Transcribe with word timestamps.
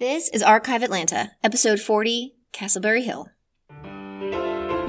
This 0.00 0.30
is 0.30 0.42
Archive 0.42 0.82
Atlanta, 0.82 1.32
episode 1.44 1.78
40, 1.78 2.34
Castleberry 2.54 3.04
Hill. 3.04 3.28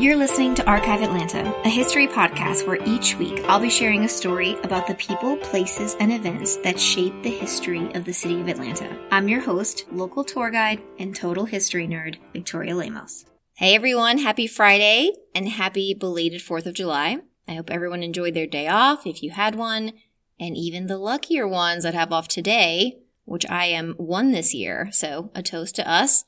You're 0.02 0.16
listening 0.16 0.56
to 0.56 0.66
Archive 0.66 1.02
Atlanta, 1.02 1.54
a 1.66 1.70
history 1.70 2.08
podcast 2.08 2.66
where 2.66 2.82
each 2.86 3.18
week 3.18 3.44
I'll 3.44 3.60
be 3.60 3.70
sharing 3.70 4.06
a 4.06 4.08
story 4.08 4.54
about 4.64 4.88
the 4.88 4.96
people, 4.96 5.36
places, 5.36 5.98
and 6.00 6.14
events 6.14 6.56
that 6.64 6.80
shape 6.80 7.24
the 7.24 7.30
history 7.30 7.94
of 7.94 8.06
the 8.06 8.14
city 8.14 8.40
of 8.40 8.48
Atlanta. 8.48 8.98
I'm 9.12 9.28
your 9.28 9.42
host, 9.42 9.86
local 9.92 10.24
tour 10.24 10.50
guide, 10.50 10.82
and 10.98 11.14
total 11.14 11.44
history 11.44 11.90
nerd, 11.90 12.16
Victoria 12.32 12.74
Lemos. 12.74 13.26
Hey 13.56 13.76
everyone, 13.76 14.18
happy 14.18 14.48
Friday 14.48 15.12
and 15.36 15.50
happy 15.50 15.94
belated 15.94 16.40
4th 16.40 16.68
of 16.68 16.74
July. 16.74 17.18
I 17.50 17.56
hope 17.56 17.70
everyone 17.70 18.02
enjoyed 18.02 18.34
their 18.34 18.48
day 18.48 18.70
off 18.70 19.06
if 19.06 19.22
you 19.22 19.32
had 19.32 19.56
one, 19.56 19.92
and 20.40 20.56
even 20.56 20.88
the 20.88 20.98
luckier 20.98 21.46
ones 21.46 21.84
that 21.84 21.96
have 21.96 22.14
off 22.14 22.30
today 22.30 23.01
which 23.32 23.50
I 23.50 23.66
am 23.66 23.94
one 23.98 24.32
this 24.32 24.54
year. 24.54 24.90
So 24.92 25.32
a 25.34 25.42
toast 25.42 25.76
to 25.78 25.90
us. 25.90 26.26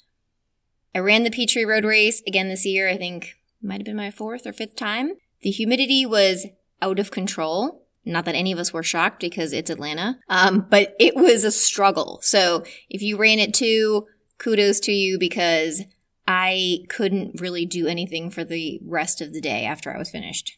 I 0.95 0.99
ran 0.99 1.23
the 1.23 1.31
Peachtree 1.31 1.65
Road 1.65 1.85
Race 1.85 2.23
again 2.25 2.47
this 2.47 2.65
year. 2.65 2.89
I 2.89 2.97
think 2.97 3.35
might 3.61 3.79
have 3.79 3.85
been 3.85 3.95
my 3.95 4.11
fourth 4.11 4.47
or 4.47 4.53
fifth 4.53 4.75
time. 4.75 5.13
The 5.41 5.51
humidity 5.51 6.05
was 6.05 6.47
out 6.81 6.99
of 6.99 7.11
control. 7.11 7.85
Not 8.05 8.25
that 8.25 8.35
any 8.35 8.51
of 8.51 8.59
us 8.59 8.73
were 8.73 8.83
shocked 8.83 9.21
because 9.21 9.53
it's 9.53 9.69
Atlanta, 9.69 10.19
um, 10.29 10.67
but 10.69 10.95
it 10.99 11.15
was 11.15 11.43
a 11.43 11.51
struggle. 11.51 12.19
So 12.21 12.63
if 12.89 13.01
you 13.01 13.17
ran 13.17 13.39
it 13.39 13.53
too, 13.53 14.07
kudos 14.37 14.79
to 14.81 14.91
you 14.91 15.17
because 15.17 15.83
I 16.27 16.79
couldn't 16.89 17.41
really 17.41 17.65
do 17.65 17.87
anything 17.87 18.29
for 18.29 18.43
the 18.43 18.79
rest 18.85 19.21
of 19.21 19.33
the 19.33 19.41
day 19.41 19.65
after 19.65 19.93
I 19.93 19.97
was 19.97 20.09
finished. 20.09 20.57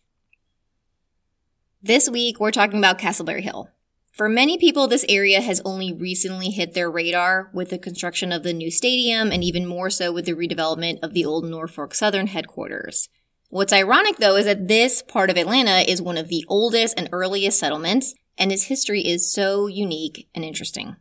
This 1.82 2.10
week, 2.10 2.40
we're 2.40 2.52
talking 2.52 2.80
about 2.80 2.98
Castleberry 2.98 3.42
Hill. 3.42 3.70
For 4.16 4.30
many 4.30 4.58
people, 4.58 4.88
this 4.88 5.04
area 5.10 5.42
has 5.42 5.62
only 5.66 5.92
recently 5.92 6.50
hit 6.50 6.74
their 6.74 6.90
radar 6.90 7.50
with 7.52 7.70
the 7.70 7.78
construction 7.78 8.32
of 8.32 8.44
the 8.44 8.54
new 8.54 8.72
stadium 8.72 9.30
and 9.30 9.44
even 9.44 9.66
more 9.66 9.90
so 9.90 10.10
with 10.14 10.24
the 10.24 10.32
redevelopment 10.32 11.00
of 11.04 11.14
the 11.14 11.26
old 11.26 11.44
Norfolk 11.44 11.94
Southern 11.94 12.28
headquarters. 12.28 13.10
What's 13.50 13.74
ironic 13.74 14.16
though 14.16 14.38
is 14.38 14.46
that 14.46 14.70
this 14.70 15.02
part 15.02 15.30
of 15.30 15.36
Atlanta 15.36 15.84
is 15.86 16.02
one 16.02 16.18
of 16.18 16.30
the 16.30 16.46
oldest 16.48 16.98
and 16.98 17.10
earliest 17.12 17.60
settlements, 17.60 18.16
and 18.38 18.54
its 18.54 18.64
history 18.64 19.06
is 19.06 19.30
so 19.30 19.68
unique 19.68 20.30
and 20.34 20.46
interesting. 20.46 20.96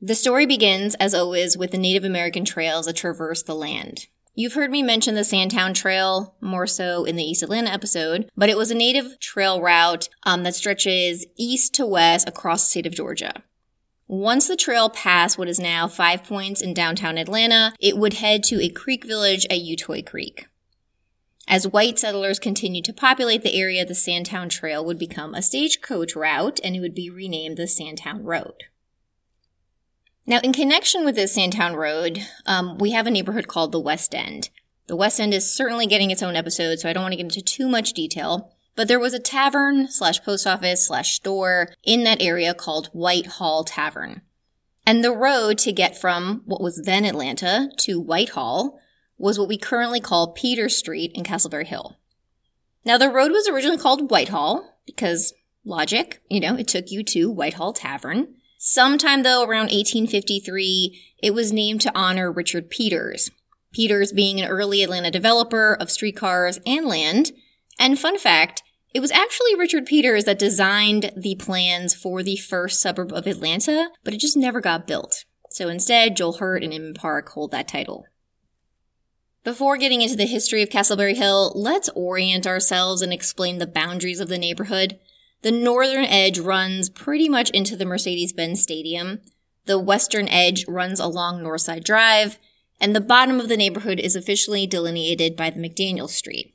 The 0.00 0.14
story 0.14 0.46
begins, 0.46 0.94
as 1.00 1.12
always, 1.12 1.58
with 1.58 1.72
the 1.72 1.78
Native 1.78 2.04
American 2.04 2.44
trails 2.44 2.86
that 2.86 2.94
traverse 2.94 3.42
the 3.42 3.56
land. 3.56 4.06
You've 4.38 4.54
heard 4.54 4.70
me 4.70 4.84
mention 4.84 5.16
the 5.16 5.24
Sandtown 5.24 5.74
Trail 5.74 6.36
more 6.40 6.68
so 6.68 7.04
in 7.04 7.16
the 7.16 7.24
East 7.24 7.42
Atlanta 7.42 7.72
episode, 7.72 8.30
but 8.36 8.48
it 8.48 8.56
was 8.56 8.70
a 8.70 8.74
native 8.76 9.18
trail 9.18 9.60
route 9.60 10.08
um, 10.22 10.44
that 10.44 10.54
stretches 10.54 11.26
east 11.36 11.74
to 11.74 11.84
west 11.84 12.28
across 12.28 12.62
the 12.62 12.70
state 12.70 12.86
of 12.86 12.94
Georgia. 12.94 13.42
Once 14.06 14.46
the 14.46 14.54
trail 14.54 14.90
passed 14.90 15.38
what 15.38 15.48
is 15.48 15.58
now 15.58 15.88
Five 15.88 16.22
Points 16.22 16.62
in 16.62 16.72
downtown 16.72 17.18
Atlanta, 17.18 17.72
it 17.80 17.98
would 17.98 18.12
head 18.12 18.44
to 18.44 18.62
a 18.62 18.68
creek 18.68 19.04
village 19.04 19.44
at 19.46 19.58
Utoy 19.58 20.06
Creek. 20.06 20.46
As 21.48 21.66
white 21.66 21.98
settlers 21.98 22.38
continued 22.38 22.84
to 22.84 22.92
populate 22.92 23.42
the 23.42 23.58
area, 23.58 23.84
the 23.84 23.92
Sandtown 23.92 24.48
Trail 24.48 24.84
would 24.84 25.00
become 25.00 25.34
a 25.34 25.42
stagecoach 25.42 26.14
route 26.14 26.60
and 26.62 26.76
it 26.76 26.80
would 26.80 26.94
be 26.94 27.10
renamed 27.10 27.56
the 27.56 27.66
Sandtown 27.66 28.22
Road. 28.22 28.66
Now, 30.28 30.40
in 30.44 30.52
connection 30.52 31.06
with 31.06 31.14
this 31.14 31.32
Sandtown 31.32 31.74
Road, 31.74 32.20
um, 32.44 32.76
we 32.76 32.90
have 32.90 33.06
a 33.06 33.10
neighborhood 33.10 33.48
called 33.48 33.72
the 33.72 33.80
West 33.80 34.14
End. 34.14 34.50
The 34.86 34.94
West 34.94 35.18
End 35.18 35.32
is 35.32 35.50
certainly 35.50 35.86
getting 35.86 36.10
its 36.10 36.22
own 36.22 36.36
episode, 36.36 36.78
so 36.78 36.86
I 36.86 36.92
don't 36.92 37.02
want 37.02 37.12
to 37.12 37.16
get 37.16 37.34
into 37.34 37.40
too 37.40 37.66
much 37.66 37.94
detail. 37.94 38.52
But 38.76 38.88
there 38.88 39.00
was 39.00 39.14
a 39.14 39.18
tavern 39.18 39.88
slash 39.88 40.22
post 40.22 40.46
office 40.46 40.86
slash 40.86 41.14
store 41.14 41.70
in 41.82 42.04
that 42.04 42.20
area 42.20 42.52
called 42.52 42.88
Whitehall 42.88 43.64
Tavern. 43.64 44.20
And 44.84 45.02
the 45.02 45.16
road 45.16 45.56
to 45.58 45.72
get 45.72 45.98
from 45.98 46.42
what 46.44 46.60
was 46.60 46.82
then 46.84 47.06
Atlanta 47.06 47.70
to 47.78 47.98
Whitehall 47.98 48.78
was 49.16 49.38
what 49.38 49.48
we 49.48 49.56
currently 49.56 49.98
call 49.98 50.34
Peter 50.34 50.68
Street 50.68 51.10
in 51.14 51.24
Castleberry 51.24 51.66
Hill. 51.66 51.96
Now, 52.84 52.98
the 52.98 53.08
road 53.08 53.30
was 53.30 53.48
originally 53.48 53.78
called 53.78 54.10
Whitehall 54.10 54.76
because 54.84 55.32
logic, 55.64 56.20
you 56.28 56.38
know, 56.38 56.54
it 56.54 56.68
took 56.68 56.90
you 56.90 57.02
to 57.04 57.30
Whitehall 57.30 57.72
Tavern. 57.72 58.34
Sometime 58.58 59.22
though, 59.22 59.42
around 59.42 59.70
1853, 59.70 61.00
it 61.22 61.32
was 61.32 61.52
named 61.52 61.80
to 61.82 61.96
honor 61.96 62.30
Richard 62.30 62.68
Peters. 62.68 63.30
Peters 63.72 64.12
being 64.12 64.40
an 64.40 64.48
early 64.48 64.82
Atlanta 64.82 65.10
developer 65.10 65.74
of 65.74 65.90
streetcars 65.90 66.58
and 66.66 66.86
land. 66.86 67.30
And 67.78 67.98
fun 67.98 68.18
fact, 68.18 68.62
it 68.92 69.00
was 69.00 69.12
actually 69.12 69.54
Richard 69.54 69.86
Peters 69.86 70.24
that 70.24 70.38
designed 70.38 71.12
the 71.16 71.36
plans 71.36 71.94
for 71.94 72.22
the 72.22 72.36
first 72.36 72.80
suburb 72.80 73.12
of 73.12 73.26
Atlanta, 73.26 73.90
but 74.02 74.12
it 74.12 74.20
just 74.20 74.36
never 74.36 74.60
got 74.60 74.86
built. 74.86 75.24
So 75.50 75.68
instead, 75.68 76.16
Joel 76.16 76.34
Hurt 76.34 76.64
and 76.64 76.72
Inman 76.72 76.94
Park 76.94 77.28
hold 77.30 77.52
that 77.52 77.68
title. 77.68 78.06
Before 79.44 79.76
getting 79.76 80.02
into 80.02 80.16
the 80.16 80.26
history 80.26 80.62
of 80.62 80.68
Castleberry 80.68 81.14
Hill, 81.14 81.52
let's 81.54 81.88
orient 81.94 82.46
ourselves 82.46 83.02
and 83.02 83.12
explain 83.12 83.58
the 83.58 83.66
boundaries 83.66 84.20
of 84.20 84.28
the 84.28 84.38
neighborhood. 84.38 84.98
The 85.42 85.52
northern 85.52 86.04
edge 86.04 86.38
runs 86.38 86.90
pretty 86.90 87.28
much 87.28 87.50
into 87.50 87.76
the 87.76 87.84
Mercedes-Benz 87.84 88.60
Stadium. 88.60 89.20
The 89.66 89.78
western 89.78 90.28
edge 90.28 90.66
runs 90.66 90.98
along 90.98 91.40
Northside 91.40 91.84
Drive, 91.84 92.38
and 92.80 92.94
the 92.94 93.00
bottom 93.00 93.38
of 93.38 93.48
the 93.48 93.56
neighborhood 93.56 94.00
is 94.00 94.16
officially 94.16 94.66
delineated 94.66 95.36
by 95.36 95.50
the 95.50 95.60
McDaniel 95.60 96.08
Street. 96.08 96.54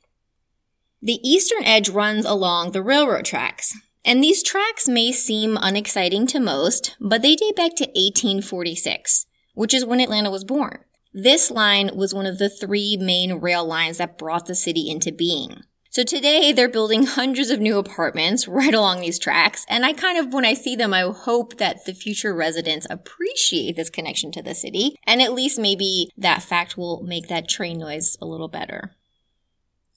The 1.00 1.20
eastern 1.22 1.64
edge 1.64 1.88
runs 1.88 2.24
along 2.24 2.72
the 2.72 2.82
railroad 2.82 3.24
tracks, 3.24 3.74
and 4.04 4.22
these 4.22 4.42
tracks 4.42 4.88
may 4.88 5.12
seem 5.12 5.56
unexciting 5.60 6.26
to 6.28 6.40
most, 6.40 6.96
but 7.00 7.22
they 7.22 7.36
date 7.36 7.56
back 7.56 7.74
to 7.76 7.84
1846, 7.84 9.26
which 9.54 9.72
is 9.72 9.84
when 9.84 10.00
Atlanta 10.00 10.30
was 10.30 10.44
born. 10.44 10.84
This 11.12 11.50
line 11.50 11.90
was 11.94 12.12
one 12.12 12.26
of 12.26 12.38
the 12.38 12.50
three 12.50 12.96
main 12.98 13.34
rail 13.34 13.64
lines 13.64 13.98
that 13.98 14.18
brought 14.18 14.46
the 14.46 14.54
city 14.54 14.90
into 14.90 15.12
being. 15.12 15.62
So 15.94 16.02
today 16.02 16.50
they're 16.50 16.68
building 16.68 17.06
hundreds 17.06 17.50
of 17.50 17.60
new 17.60 17.78
apartments 17.78 18.48
right 18.48 18.74
along 18.74 19.00
these 19.00 19.20
tracks. 19.20 19.64
And 19.68 19.86
I 19.86 19.92
kind 19.92 20.18
of, 20.18 20.34
when 20.34 20.44
I 20.44 20.52
see 20.52 20.74
them, 20.74 20.92
I 20.92 21.02
hope 21.02 21.58
that 21.58 21.84
the 21.84 21.94
future 21.94 22.34
residents 22.34 22.84
appreciate 22.90 23.76
this 23.76 23.90
connection 23.90 24.32
to 24.32 24.42
the 24.42 24.56
city. 24.56 24.96
And 25.06 25.22
at 25.22 25.32
least 25.32 25.56
maybe 25.56 26.10
that 26.16 26.42
fact 26.42 26.76
will 26.76 27.04
make 27.04 27.28
that 27.28 27.48
train 27.48 27.78
noise 27.78 28.18
a 28.20 28.26
little 28.26 28.48
better. 28.48 28.96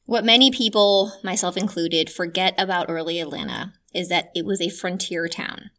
What 0.06 0.24
many 0.24 0.52
people, 0.52 1.14
myself 1.24 1.58
included, 1.58 2.12
forget 2.12 2.54
about 2.60 2.92
early 2.92 3.20
Atlanta 3.20 3.74
is 3.92 4.08
that 4.10 4.30
it 4.36 4.46
was 4.46 4.62
a 4.62 4.70
frontier 4.70 5.28
town. 5.28 5.72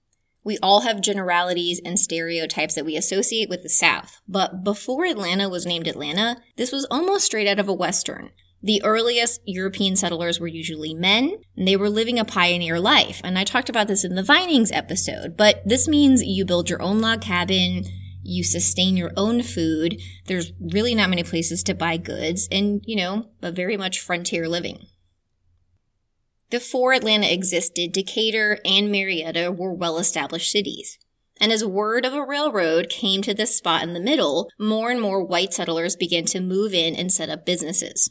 We 0.43 0.59
all 0.61 0.81
have 0.81 1.00
generalities 1.00 1.81
and 1.85 1.97
stereotypes 1.97 2.75
that 2.75 2.85
we 2.85 2.97
associate 2.97 3.49
with 3.49 3.62
the 3.62 3.69
South, 3.69 4.21
but 4.27 4.65
before 4.65 5.05
Atlanta 5.05 5.49
was 5.49 5.65
named 5.65 5.87
Atlanta, 5.87 6.39
this 6.56 6.73
was 6.73 6.87
almost 6.91 7.27
straight 7.27 7.47
out 7.47 7.61
of 7.61 7.69
a 7.69 7.73
Western. 7.73 8.31
The 8.62 8.82
earliest 8.82 9.41
European 9.46 9.94
settlers 9.94 10.41
were 10.41 10.48
usually 10.48 10.92
men, 10.92 11.36
and 11.56 11.69
they 11.69 11.76
were 11.76 11.88
living 11.88 12.19
a 12.19 12.24
pioneer 12.24 12.80
life. 12.80 13.20
And 13.22 13.38
I 13.38 13.44
talked 13.44 13.69
about 13.69 13.86
this 13.86 14.04
in 14.04 14.16
the 14.16 14.22
Vinings 14.22 14.72
episode, 14.72 15.36
but 15.36 15.62
this 15.64 15.86
means 15.86 16.24
you 16.24 16.44
build 16.44 16.69
your 16.69 16.82
own 16.82 17.00
log 17.00 17.20
cabin, 17.20 17.84
you 18.22 18.42
sustain 18.42 18.96
your 18.96 19.12
own 19.16 19.42
food, 19.42 20.00
there's 20.26 20.52
really 20.60 20.94
not 20.94 21.08
many 21.08 21.22
places 21.22 21.62
to 21.64 21.74
buy 21.74 21.96
goods, 21.96 22.48
and, 22.50 22.82
you 22.84 22.96
know, 22.96 23.30
but 23.41 23.54
very 23.54 23.76
much 23.76 24.00
frontier 24.00 24.48
living. 24.48 24.86
Before 26.50 26.92
Atlanta 26.92 27.32
existed, 27.32 27.92
Decatur 27.92 28.58
and 28.64 28.90
Marietta 28.90 29.52
were 29.52 29.72
well 29.72 29.98
established 29.98 30.50
cities. 30.50 30.98
And 31.40 31.52
as 31.52 31.64
word 31.64 32.04
of 32.04 32.14
a 32.14 32.25
railroad 32.25 32.88
came 32.88 33.22
to 33.22 33.34
this 33.34 33.56
spot 33.56 33.82
in 33.82 33.92
the 33.92 34.00
middle, 34.00 34.48
more 34.58 34.90
and 34.90 35.00
more 35.00 35.22
white 35.22 35.52
settlers 35.52 35.94
began 35.94 36.25
to 36.26 36.40
move 36.40 36.75
in 36.75 36.96
and 36.96 37.12
set 37.12 37.28
up 37.28 37.46
businesses. 37.46 38.10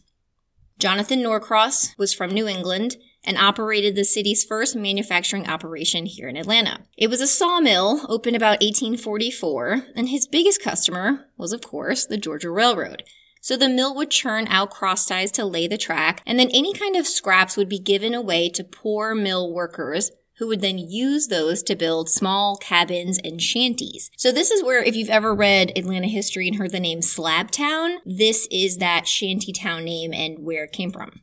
Jonathan 0.79 1.23
Norcross 1.23 1.97
was 1.97 2.13
from 2.13 2.31
New 2.31 2.47
England 2.47 2.97
and 3.23 3.35
operated 3.35 3.95
the 3.95 4.05
city's 4.05 4.43
first 4.43 4.75
manufacturing 4.75 5.49
operation 5.49 6.05
here 6.05 6.27
in 6.27 6.37
Atlanta. 6.37 6.81
It 6.95 7.09
was 7.09 7.19
a 7.19 7.25
sawmill 7.25 8.05
opened 8.07 8.35
about 8.35 8.61
1844, 8.61 9.85
and 9.95 10.09
his 10.09 10.27
biggest 10.27 10.61
customer 10.61 11.25
was, 11.35 11.51
of 11.51 11.61
course, 11.61 12.05
the 12.05 12.17
Georgia 12.17 12.51
Railroad. 12.51 13.03
So 13.41 13.57
the 13.57 13.67
mill 13.67 13.95
would 13.95 14.11
churn 14.11 14.47
out 14.49 14.69
cross 14.69 15.05
ties 15.07 15.31
to 15.33 15.45
lay 15.45 15.67
the 15.67 15.79
track, 15.79 16.21
and 16.27 16.39
then 16.39 16.49
any 16.51 16.73
kind 16.73 16.95
of 16.95 17.07
scraps 17.07 17.57
would 17.57 17.69
be 17.69 17.79
given 17.79 18.13
away 18.13 18.47
to 18.49 18.63
poor 18.63 19.15
mill 19.15 19.51
workers 19.51 20.11
who 20.37 20.47
would 20.47 20.61
then 20.61 20.77
use 20.77 21.27
those 21.27 21.63
to 21.63 21.75
build 21.75 22.09
small 22.09 22.57
cabins 22.57 23.19
and 23.23 23.41
shanties. 23.41 24.11
So 24.17 24.31
this 24.31 24.51
is 24.51 24.63
where, 24.63 24.83
if 24.83 24.95
you've 24.95 25.09
ever 25.09 25.33
read 25.33 25.71
Atlanta 25.75 26.07
history 26.07 26.47
and 26.47 26.57
heard 26.57 26.71
the 26.71 26.79
name 26.79 27.01
Slab 27.01 27.51
Town, 27.51 27.97
this 28.05 28.47
is 28.51 28.77
that 28.77 29.07
shanty 29.07 29.51
town 29.51 29.83
name 29.83 30.13
and 30.13 30.39
where 30.39 30.65
it 30.65 30.71
came 30.71 30.91
from. 30.91 31.21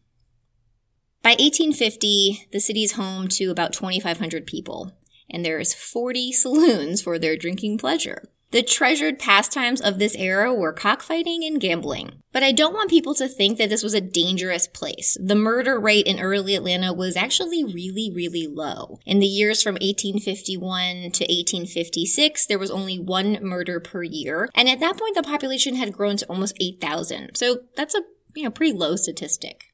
By 1.22 1.30
1850, 1.30 2.48
the 2.52 2.60
city 2.60 2.82
is 2.82 2.92
home 2.92 3.28
to 3.28 3.50
about 3.50 3.72
2,500 3.72 4.46
people, 4.46 4.92
and 5.30 5.44
there's 5.44 5.72
40 5.72 6.32
saloons 6.32 7.00
for 7.00 7.18
their 7.18 7.36
drinking 7.36 7.78
pleasure. 7.78 8.28
The 8.50 8.62
treasured 8.62 9.18
pastimes 9.18 9.80
of 9.80 9.98
this 9.98 10.14
era 10.14 10.54
were 10.54 10.72
cockfighting 10.72 11.44
and 11.44 11.60
gambling. 11.60 12.22
But 12.32 12.42
I 12.42 12.52
don't 12.52 12.74
want 12.74 12.90
people 12.90 13.14
to 13.16 13.28
think 13.28 13.58
that 13.58 13.68
this 13.68 13.82
was 13.82 13.94
a 13.94 14.00
dangerous 14.00 14.66
place. 14.66 15.16
The 15.20 15.34
murder 15.34 15.78
rate 15.80 16.06
in 16.06 16.20
early 16.20 16.54
Atlanta 16.54 16.92
was 16.92 17.16
actually 17.16 17.64
really, 17.64 18.10
really 18.14 18.46
low. 18.46 18.98
In 19.04 19.18
the 19.18 19.26
years 19.26 19.62
from 19.62 19.74
1851 19.74 20.94
to 21.12 21.24
1856, 21.24 22.46
there 22.46 22.58
was 22.58 22.70
only 22.70 22.98
one 22.98 23.38
murder 23.42 23.80
per 23.80 24.02
year. 24.02 24.48
And 24.54 24.68
at 24.68 24.80
that 24.80 24.98
point, 24.98 25.16
the 25.16 25.22
population 25.22 25.76
had 25.76 25.92
grown 25.92 26.16
to 26.18 26.26
almost 26.26 26.56
8,000. 26.60 27.36
So 27.36 27.60
that's 27.76 27.94
a 27.94 28.02
you 28.34 28.44
know, 28.44 28.50
pretty 28.50 28.72
low 28.72 28.96
statistic. 28.96 29.73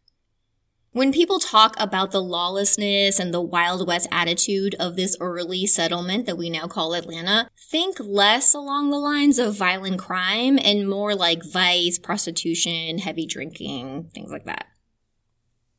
When 0.93 1.13
people 1.13 1.39
talk 1.39 1.77
about 1.79 2.11
the 2.11 2.21
lawlessness 2.21 3.21
and 3.21 3.33
the 3.33 3.41
Wild 3.41 3.87
West 3.87 4.09
attitude 4.11 4.75
of 4.81 4.97
this 4.97 5.17
early 5.21 5.65
settlement 5.65 6.27
that 6.27 6.37
we 6.37 6.51
now 6.51 6.67
call 6.67 6.95
Atlanta, 6.95 7.49
think 7.71 7.99
less 8.01 8.55
along 8.55 8.91
the 8.91 8.99
lines 8.99 9.39
of 9.39 9.55
violent 9.55 10.01
crime 10.01 10.59
and 10.61 10.91
more 10.91 11.15
like 11.15 11.45
vice, 11.45 11.97
prostitution, 11.97 12.99
heavy 12.99 13.25
drinking, 13.25 14.11
things 14.13 14.33
like 14.33 14.47
that. 14.47 14.67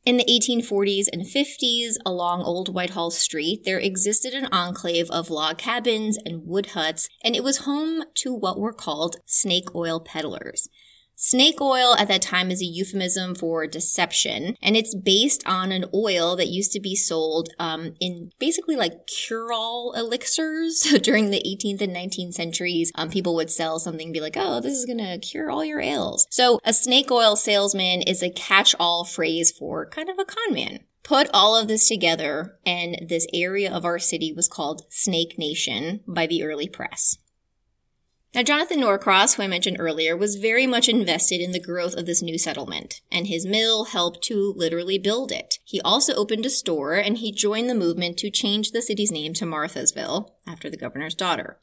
In 0.06 0.16
the 0.16 0.24
1840s 0.24 1.08
and 1.12 1.26
50s, 1.26 1.96
along 2.06 2.40
Old 2.40 2.74
Whitehall 2.74 3.10
Street, 3.10 3.64
there 3.66 3.78
existed 3.78 4.32
an 4.32 4.48
enclave 4.50 5.10
of 5.10 5.28
log 5.28 5.58
cabins 5.58 6.18
and 6.24 6.46
wood 6.46 6.68
huts, 6.68 7.10
and 7.22 7.36
it 7.36 7.44
was 7.44 7.58
home 7.58 8.04
to 8.14 8.32
what 8.32 8.58
were 8.58 8.72
called 8.72 9.16
snake 9.26 9.74
oil 9.74 10.00
peddlers. 10.00 10.70
Snake 11.16 11.60
oil 11.60 11.94
at 11.98 12.08
that 12.08 12.22
time 12.22 12.50
is 12.50 12.60
a 12.60 12.66
euphemism 12.66 13.34
for 13.34 13.66
deception, 13.66 14.56
and 14.60 14.76
it's 14.76 14.94
based 14.94 15.42
on 15.46 15.70
an 15.70 15.84
oil 15.94 16.34
that 16.36 16.48
used 16.48 16.72
to 16.72 16.80
be 16.80 16.96
sold 16.96 17.50
um, 17.58 17.94
in 18.00 18.30
basically 18.38 18.76
like 18.76 19.06
cure-all 19.06 19.92
elixirs. 19.96 20.80
During 21.02 21.30
the 21.30 21.42
18th 21.46 21.80
and 21.80 21.94
19th 21.94 22.34
centuries, 22.34 22.90
um, 22.94 23.10
people 23.10 23.34
would 23.36 23.50
sell 23.50 23.78
something 23.78 24.08
and 24.08 24.14
be 24.14 24.20
like, 24.20 24.36
oh, 24.36 24.60
this 24.60 24.74
is 24.74 24.84
to 24.84 25.18
cure 25.18 25.50
all 25.50 25.64
your 25.64 25.80
ails. 25.80 26.26
So 26.30 26.58
a 26.64 26.72
snake 26.72 27.10
oil 27.10 27.36
salesman 27.36 28.02
is 28.02 28.22
a 28.22 28.30
catch-all 28.30 29.04
phrase 29.04 29.52
for 29.52 29.86
kind 29.86 30.08
of 30.08 30.18
a 30.18 30.24
con 30.24 30.52
man. 30.52 30.80
Put 31.02 31.28
all 31.34 31.56
of 31.56 31.66
this 31.66 31.88
together, 31.88 32.58
and 32.64 33.08
this 33.08 33.26
area 33.34 33.72
of 33.72 33.84
our 33.84 33.98
city 33.98 34.32
was 34.32 34.46
called 34.46 34.82
Snake 34.88 35.36
Nation 35.36 36.00
by 36.06 36.26
the 36.26 36.44
early 36.44 36.68
press. 36.68 37.18
Now, 38.34 38.42
Jonathan 38.42 38.80
Norcross, 38.80 39.34
who 39.34 39.42
I 39.42 39.46
mentioned 39.46 39.76
earlier, 39.78 40.16
was 40.16 40.36
very 40.36 40.66
much 40.66 40.88
invested 40.88 41.42
in 41.42 41.52
the 41.52 41.60
growth 41.60 41.94
of 41.94 42.06
this 42.06 42.22
new 42.22 42.38
settlement, 42.38 43.02
and 43.10 43.26
his 43.26 43.44
mill 43.44 43.84
helped 43.84 44.22
to 44.24 44.54
literally 44.56 44.98
build 44.98 45.30
it. 45.30 45.58
He 45.64 45.82
also 45.82 46.14
opened 46.14 46.46
a 46.46 46.50
store, 46.50 46.94
and 46.94 47.18
he 47.18 47.30
joined 47.30 47.68
the 47.68 47.74
movement 47.74 48.16
to 48.18 48.30
change 48.30 48.70
the 48.70 48.80
city's 48.80 49.12
name 49.12 49.34
to 49.34 49.44
Marthasville, 49.44 50.30
after 50.46 50.70
the 50.70 50.78
governor's 50.78 51.14
daughter. 51.14 51.58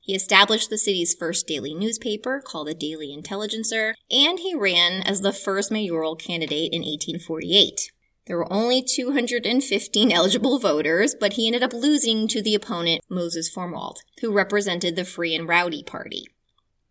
He 0.00 0.14
established 0.14 0.70
the 0.70 0.78
city's 0.78 1.14
first 1.14 1.46
daily 1.46 1.74
newspaper, 1.74 2.40
called 2.40 2.68
the 2.68 2.74
Daily 2.74 3.12
Intelligencer, 3.12 3.94
and 4.10 4.38
he 4.38 4.54
ran 4.54 5.02
as 5.02 5.20
the 5.20 5.34
first 5.34 5.70
mayoral 5.70 6.16
candidate 6.16 6.72
in 6.72 6.80
1848. 6.80 7.92
There 8.28 8.36
were 8.36 8.52
only 8.52 8.82
215 8.82 10.12
eligible 10.12 10.58
voters, 10.58 11.16
but 11.18 11.32
he 11.32 11.46
ended 11.46 11.62
up 11.62 11.72
losing 11.72 12.28
to 12.28 12.42
the 12.42 12.54
opponent, 12.54 13.00
Moses 13.08 13.52
Formwalt, 13.52 13.96
who 14.20 14.32
represented 14.32 14.96
the 14.96 15.06
Free 15.06 15.34
and 15.34 15.48
Rowdy 15.48 15.82
Party. 15.82 16.26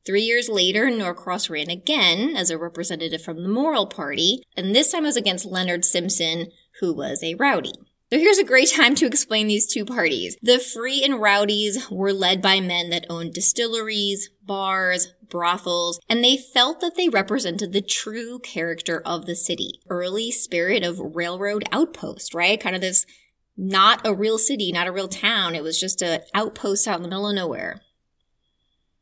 Three 0.04 0.24
years 0.24 0.50
later, 0.50 0.90
Norcross 0.90 1.48
ran 1.50 1.70
again 1.70 2.36
as 2.36 2.50
a 2.50 2.58
representative 2.58 3.22
from 3.22 3.44
the 3.44 3.50
Moral 3.50 3.86
Party, 3.86 4.42
and 4.56 4.76
this 4.76 4.92
time 4.92 5.04
it 5.04 5.08
was 5.08 5.18
against 5.18 5.46
Leonard 5.46 5.86
Simpson, 5.86 6.48
who 6.80 6.92
was 6.92 7.22
a 7.22 7.36
rowdy. 7.36 7.74
So 8.12 8.18
here's 8.18 8.38
a 8.38 8.44
great 8.46 8.72
time 8.72 8.96
to 8.96 9.06
explain 9.06 9.48
these 9.48 9.68
two 9.68 9.86
parties. 9.86 10.38
The 10.42 10.60
Free 10.60 11.04
and 11.04 11.22
Rowdies 11.22 11.92
were 11.92 12.14
led 12.14 12.42
by 12.42 12.62
men 12.62 12.90
that 12.90 13.06
owned 13.10 13.34
distilleries, 13.34 14.30
bars, 14.42 15.14
brothels, 15.30 16.00
and 16.10 16.24
they 16.24 16.38
felt 16.38 16.80
that 16.82 16.96
they 16.96 17.10
represented 17.10 17.74
the 17.74 17.82
true 17.82 18.40
character 18.40 19.02
of 19.06 19.26
the 19.26 19.36
city. 19.36 19.80
Early 19.90 20.32
spirit 20.32 20.84
of 20.84 21.00
railroad 21.00 21.64
outpost, 21.72 22.34
right? 22.34 22.60
Kind 22.60 22.76
of 22.76 22.82
this 22.82 23.06
not 23.58 24.06
a 24.06 24.14
real 24.14 24.38
city, 24.38 24.72
not 24.72 24.88
a 24.88 24.92
real 24.92 25.08
town. 25.08 25.56
It 25.56 25.64
was 25.64 25.80
just 25.80 26.02
an 26.04 26.22
outpost 26.34 26.88
out 26.88 26.98
in 26.98 27.02
the 27.02 27.10
middle 27.10 27.28
of 27.28 27.36
nowhere. 27.36 27.82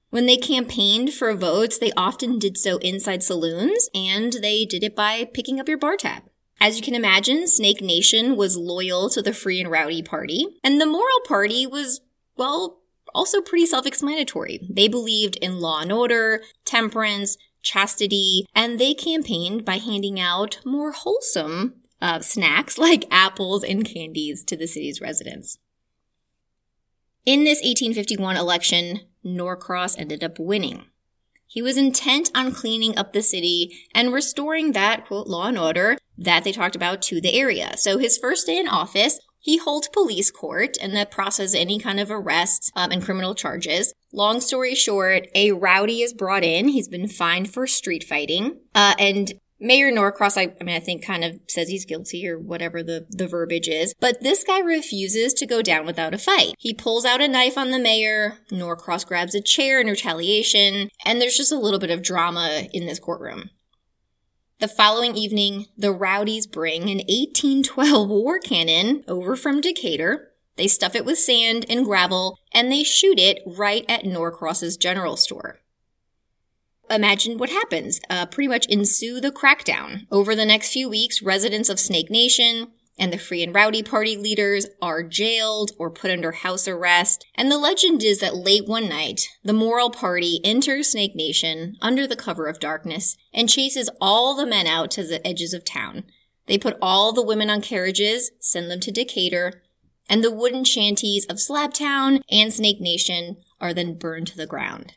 When 0.10 0.28
they 0.28 0.38
campaigned 0.38 1.14
for 1.14 1.34
votes, 1.34 1.78
they 1.78 1.92
often 1.98 2.40
did 2.40 2.58
so 2.58 2.78
inside 2.78 3.22
saloons, 3.22 3.90
and 3.94 4.32
they 4.42 4.64
did 4.64 4.82
it 4.82 4.96
by 4.96 5.26
picking 5.26 5.60
up 5.60 5.68
your 5.68 5.78
bar 5.78 5.98
tab. 5.98 6.24
As 6.62 6.78
you 6.78 6.82
can 6.82 6.96
imagine, 6.96 7.48
Snake 7.48 7.82
Nation 7.82 8.38
was 8.38 8.56
loyal 8.56 9.10
to 9.10 9.22
the 9.22 9.34
Free 9.34 9.60
and 9.60 9.70
Rowdy 9.70 10.02
Party, 10.02 10.48
and 10.64 10.80
the 10.80 10.86
Moral 10.86 11.20
Party 11.28 11.68
was, 11.68 12.00
well, 12.38 12.82
also 13.16 13.42
pretty 13.42 13.66
self 13.66 13.86
explanatory. 13.86 14.60
They 14.70 14.88
believed 14.88 15.38
in 15.38 15.60
law 15.60 15.82
and 15.82 15.92
order, 15.92 16.42
temperance, 16.66 17.38
chastity, 17.64 18.46
and 18.54 18.78
they 18.78 18.94
campaigned 18.94 19.66
by 19.66 19.78
handing 19.78 20.20
out 20.20 20.60
more 20.66 20.92
wholesome 20.92 21.76
uh, 22.02 22.20
snacks 22.20 22.78
like 22.88 23.06
apples 23.10 23.64
and 23.64 23.86
candies 23.86 24.44
to 24.46 24.56
the 24.56 24.68
city's 24.68 25.02
residents. 25.02 25.58
In 27.26 27.44
this 27.44 27.58
1851 27.58 28.38
election, 28.38 29.00
Norcross 29.24 29.98
ended 29.98 30.24
up 30.24 30.38
winning. 30.38 30.86
He 31.48 31.62
was 31.62 31.78
intent 31.78 32.30
on 32.36 32.52
cleaning 32.52 32.98
up 32.98 33.14
the 33.14 33.24
city 33.24 33.76
and 33.96 34.14
restoring 34.14 34.74
that, 34.74 35.08
quote, 35.08 35.28
law 35.28 35.48
and 35.48 35.58
order 35.58 35.98
that 36.18 36.44
they 36.44 36.52
talked 36.52 36.76
about 36.76 37.02
to 37.04 37.22
the 37.22 37.34
area. 37.34 37.78
So 37.78 37.98
his 37.98 38.18
first 38.18 38.46
day 38.46 38.58
in 38.58 38.68
office, 38.68 39.20
he 39.46 39.58
holds 39.58 39.88
police 39.88 40.32
court 40.32 40.76
and 40.82 40.96
that 40.96 41.12
process 41.12 41.54
any 41.54 41.78
kind 41.78 42.00
of 42.00 42.10
arrests 42.10 42.72
um, 42.76 42.92
and 42.92 43.06
criminal 43.06 43.36
charges. 43.36 43.94
Long 44.12 44.42
story 44.42 44.74
short, 44.74 45.28
a 45.36 45.52
rowdy 45.52 46.02
is 46.02 46.16
brought 46.16 46.44
in. 46.44 46.70
He's 46.70 46.88
been 46.88 47.08
fined 47.08 47.54
for 47.54 47.68
street 47.68 48.04
fighting. 48.04 48.58
Uh, 48.74 48.96
and 48.98 49.34
Mayor 49.60 49.92
Norcross, 49.92 50.36
I, 50.36 50.56
I, 50.60 50.64
mean, 50.64 50.76
I 50.76 50.80
think 50.80 51.06
kind 51.06 51.24
of 51.24 51.40
says 51.48 51.70
he's 51.70 51.86
guilty 51.86 52.28
or 52.28 52.40
whatever 52.40 52.82
the, 52.82 53.06
the 53.12 53.28
verbiage 53.28 53.68
is. 53.68 53.94
But 54.00 54.22
this 54.22 54.44
guy 54.44 54.62
refuses 54.62 55.36
to 55.36 55.46
go 55.46 55.62
down 55.62 55.86
without 55.86 56.16
a 56.16 56.18
fight. 56.18 56.56
He 56.58 56.74
pulls 56.74 57.06
out 57.06 57.22
a 57.22 57.28
knife 57.28 57.56
on 57.56 57.70
the 57.70 57.78
mayor. 57.78 58.40
Norcross 58.50 59.06
grabs 59.06 59.36
a 59.36 59.42
chair 59.44 59.80
in 59.80 59.86
retaliation. 59.86 60.90
And 61.06 61.22
there's 61.22 61.38
just 61.38 61.52
a 61.52 61.60
little 61.60 61.80
bit 61.80 61.92
of 61.92 62.02
drama 62.02 62.64
in 62.74 62.88
this 62.88 63.00
courtroom. 63.00 63.52
The 64.60 64.70
following 64.70 65.18
evening, 65.18 65.66
the 65.78 65.92
rowdies 65.92 66.48
bring 66.48 66.84
an 66.84 67.00
1812 67.10 68.08
war 68.10 68.40
cannon 68.40 69.04
over 69.06 69.36
from 69.36 69.60
Decatur. 69.60 70.32
They 70.56 70.70
stuff 70.70 70.96
it 70.96 71.04
with 71.04 71.20
sand 71.20 71.66
and 71.68 71.84
gravel 71.84 72.40
and 72.54 72.72
they 72.72 72.84
shoot 72.84 73.20
it 73.20 73.42
right 73.46 73.84
at 73.90 74.06
Norcross's 74.06 74.78
general 74.78 75.18
store. 75.18 75.60
Imagine 76.90 77.38
what 77.38 77.50
happens. 77.50 78.00
Uh, 78.10 78.28
pretty 78.28 78.48
much 78.48 78.66
ensue 78.68 79.20
the 79.20 79.30
crackdown. 79.30 80.08
Over 80.10 80.36
the 80.36 80.46
next 80.46 80.72
few 80.72 80.88
weeks, 80.88 81.22
residents 81.22 81.68
of 81.68 81.78
Snake 81.78 82.10
Nation, 82.10 82.72
and 82.98 83.12
the 83.12 83.18
Free 83.18 83.44
and 83.44 83.54
Rowdy 83.54 83.84
Party 83.84 84.16
leaders 84.16 84.68
are 84.82 85.04
jailed 85.04 85.72
or 85.78 85.90
put 85.90 86.12
under 86.12 86.32
house 86.32 86.68
arrest. 86.68 87.26
And 87.36 87.52
the 87.52 87.58
legend 87.58 88.04
is 88.04 88.20
that 88.20 88.36
late 88.36 88.66
one 88.66 88.88
night, 88.88 89.28
the 89.44 89.54
Moral 89.54 89.90
Party 89.90 90.40
enters 90.44 90.92
Snake 90.92 91.16
Nation 91.16 91.76
under 91.82 92.08
the 92.08 92.16
cover 92.16 92.48
of 92.48 92.60
darkness 92.60 93.18
and 93.34 93.50
chases 93.50 93.90
all 94.00 94.36
the 94.36 94.46
men 94.46 94.68
out 94.68 94.92
to 94.92 95.04
the 95.04 95.26
edges 95.28 95.54
of 95.54 95.66
town. 95.66 96.06
They 96.48 96.58
put 96.58 96.78
all 96.82 97.12
the 97.12 97.26
women 97.26 97.50
on 97.50 97.62
carriages, 97.62 98.32
send 98.40 98.70
them 98.70 98.80
to 98.82 98.92
Decatur, 98.92 99.64
and 100.08 100.24
the 100.24 100.32
wooden 100.32 100.64
shanties 100.64 101.26
of 101.26 101.38
Slabtown 101.38 102.22
and 102.30 102.54
Snake 102.54 102.80
Nation 102.80 103.38
are 103.60 103.74
then 103.74 103.98
burned 103.98 104.28
to 104.28 104.38
the 104.38 104.46
ground. 104.46 104.94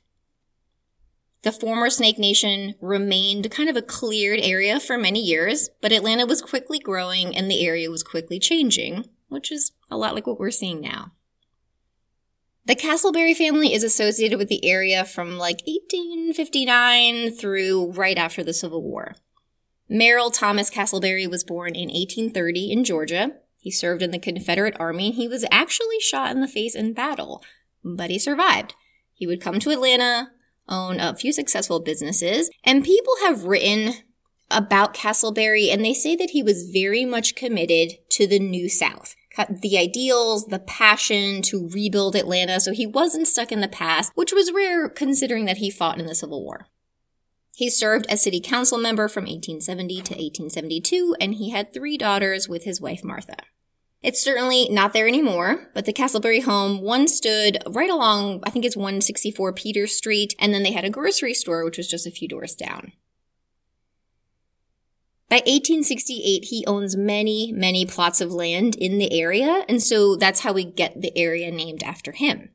The 1.42 1.52
former 1.52 1.88
Snake 1.88 2.18
Nation 2.18 2.74
remained 2.80 3.50
kind 3.50 3.68
of 3.68 3.76
a 3.76 3.82
cleared 3.82 4.40
area 4.40 4.80
for 4.80 4.98
many 4.98 5.20
years, 5.20 5.70
but 5.80 5.92
Atlanta 5.92 6.26
was 6.26 6.42
quickly 6.42 6.80
growing 6.80 7.36
and 7.36 7.48
the 7.48 7.64
area 7.64 7.90
was 7.90 8.02
quickly 8.02 8.40
changing, 8.40 9.04
which 9.28 9.52
is 9.52 9.72
a 9.90 9.96
lot 9.96 10.14
like 10.14 10.26
what 10.26 10.40
we're 10.40 10.50
seeing 10.50 10.80
now. 10.80 11.12
The 12.66 12.76
Castleberry 12.76 13.34
family 13.34 13.72
is 13.72 13.82
associated 13.82 14.36
with 14.36 14.48
the 14.48 14.64
area 14.64 15.04
from 15.04 15.38
like 15.38 15.62
1859 15.66 17.30
through 17.30 17.92
right 17.92 18.18
after 18.18 18.42
the 18.42 18.52
Civil 18.52 18.82
War. 18.82 19.14
Merrill 19.88 20.30
Thomas 20.30 20.68
Castleberry 20.68 21.30
was 21.30 21.44
born 21.44 21.74
in 21.74 21.88
1830 21.88 22.72
in 22.72 22.84
Georgia. 22.84 23.32
He 23.56 23.70
served 23.70 24.02
in 24.02 24.10
the 24.10 24.18
Confederate 24.18 24.76
Army. 24.78 25.12
He 25.12 25.26
was 25.26 25.46
actually 25.50 25.98
shot 26.00 26.30
in 26.30 26.40
the 26.40 26.48
face 26.48 26.74
in 26.74 26.92
battle, 26.92 27.42
but 27.82 28.10
he 28.10 28.18
survived. 28.18 28.74
He 29.14 29.26
would 29.26 29.40
come 29.40 29.58
to 29.60 29.70
Atlanta, 29.70 30.32
own 30.68 31.00
a 31.00 31.14
few 31.14 31.32
successful 31.32 31.80
businesses, 31.80 32.50
and 32.64 32.84
people 32.84 33.14
have 33.22 33.44
written 33.44 33.94
about 34.50 34.94
Castleberry 34.94 35.72
and 35.72 35.84
they 35.84 35.94
say 35.94 36.16
that 36.16 36.30
he 36.30 36.42
was 36.42 36.70
very 36.72 37.04
much 37.04 37.34
committed 37.34 37.98
to 38.10 38.26
the 38.26 38.38
New 38.38 38.68
South. 38.68 39.14
The 39.48 39.78
ideals, 39.78 40.46
the 40.46 40.58
passion 40.58 41.42
to 41.42 41.68
rebuild 41.68 42.16
Atlanta, 42.16 42.58
so 42.58 42.72
he 42.72 42.86
wasn't 42.86 43.28
stuck 43.28 43.52
in 43.52 43.60
the 43.60 43.68
past, 43.68 44.10
which 44.16 44.32
was 44.32 44.52
rare 44.52 44.88
considering 44.88 45.44
that 45.44 45.58
he 45.58 45.70
fought 45.70 46.00
in 46.00 46.06
the 46.06 46.14
Civil 46.14 46.42
War. 46.42 46.66
He 47.54 47.70
served 47.70 48.06
as 48.08 48.22
city 48.22 48.40
council 48.40 48.78
member 48.78 49.06
from 49.06 49.24
1870 49.24 49.94
to 49.94 50.14
1872, 50.14 51.16
and 51.20 51.34
he 51.34 51.50
had 51.50 51.72
three 51.72 51.96
daughters 51.96 52.48
with 52.48 52.64
his 52.64 52.80
wife 52.80 53.04
Martha. 53.04 53.36
It's 54.02 54.22
certainly 54.22 54.68
not 54.70 54.92
there 54.92 55.08
anymore, 55.08 55.70
but 55.74 55.84
the 55.84 55.92
Castleberry 55.92 56.42
home 56.42 56.80
once 56.80 57.14
stood 57.14 57.58
right 57.66 57.90
along, 57.90 58.40
I 58.44 58.50
think 58.50 58.64
it's 58.64 58.76
164 58.76 59.52
Peter 59.54 59.86
Street, 59.88 60.34
and 60.38 60.54
then 60.54 60.62
they 60.62 60.72
had 60.72 60.84
a 60.84 60.90
grocery 60.90 61.34
store, 61.34 61.64
which 61.64 61.78
was 61.78 61.88
just 61.88 62.06
a 62.06 62.12
few 62.12 62.28
doors 62.28 62.54
down. 62.54 62.92
By 65.28 65.36
1868, 65.36 66.44
he 66.44 66.64
owns 66.66 66.96
many, 66.96 67.52
many 67.52 67.84
plots 67.84 68.20
of 68.20 68.32
land 68.32 68.76
in 68.76 68.98
the 68.98 69.12
area, 69.20 69.64
and 69.68 69.82
so 69.82 70.16
that's 70.16 70.40
how 70.40 70.52
we 70.52 70.64
get 70.64 71.02
the 71.02 71.16
area 71.18 71.50
named 71.50 71.82
after 71.82 72.12
him. 72.12 72.50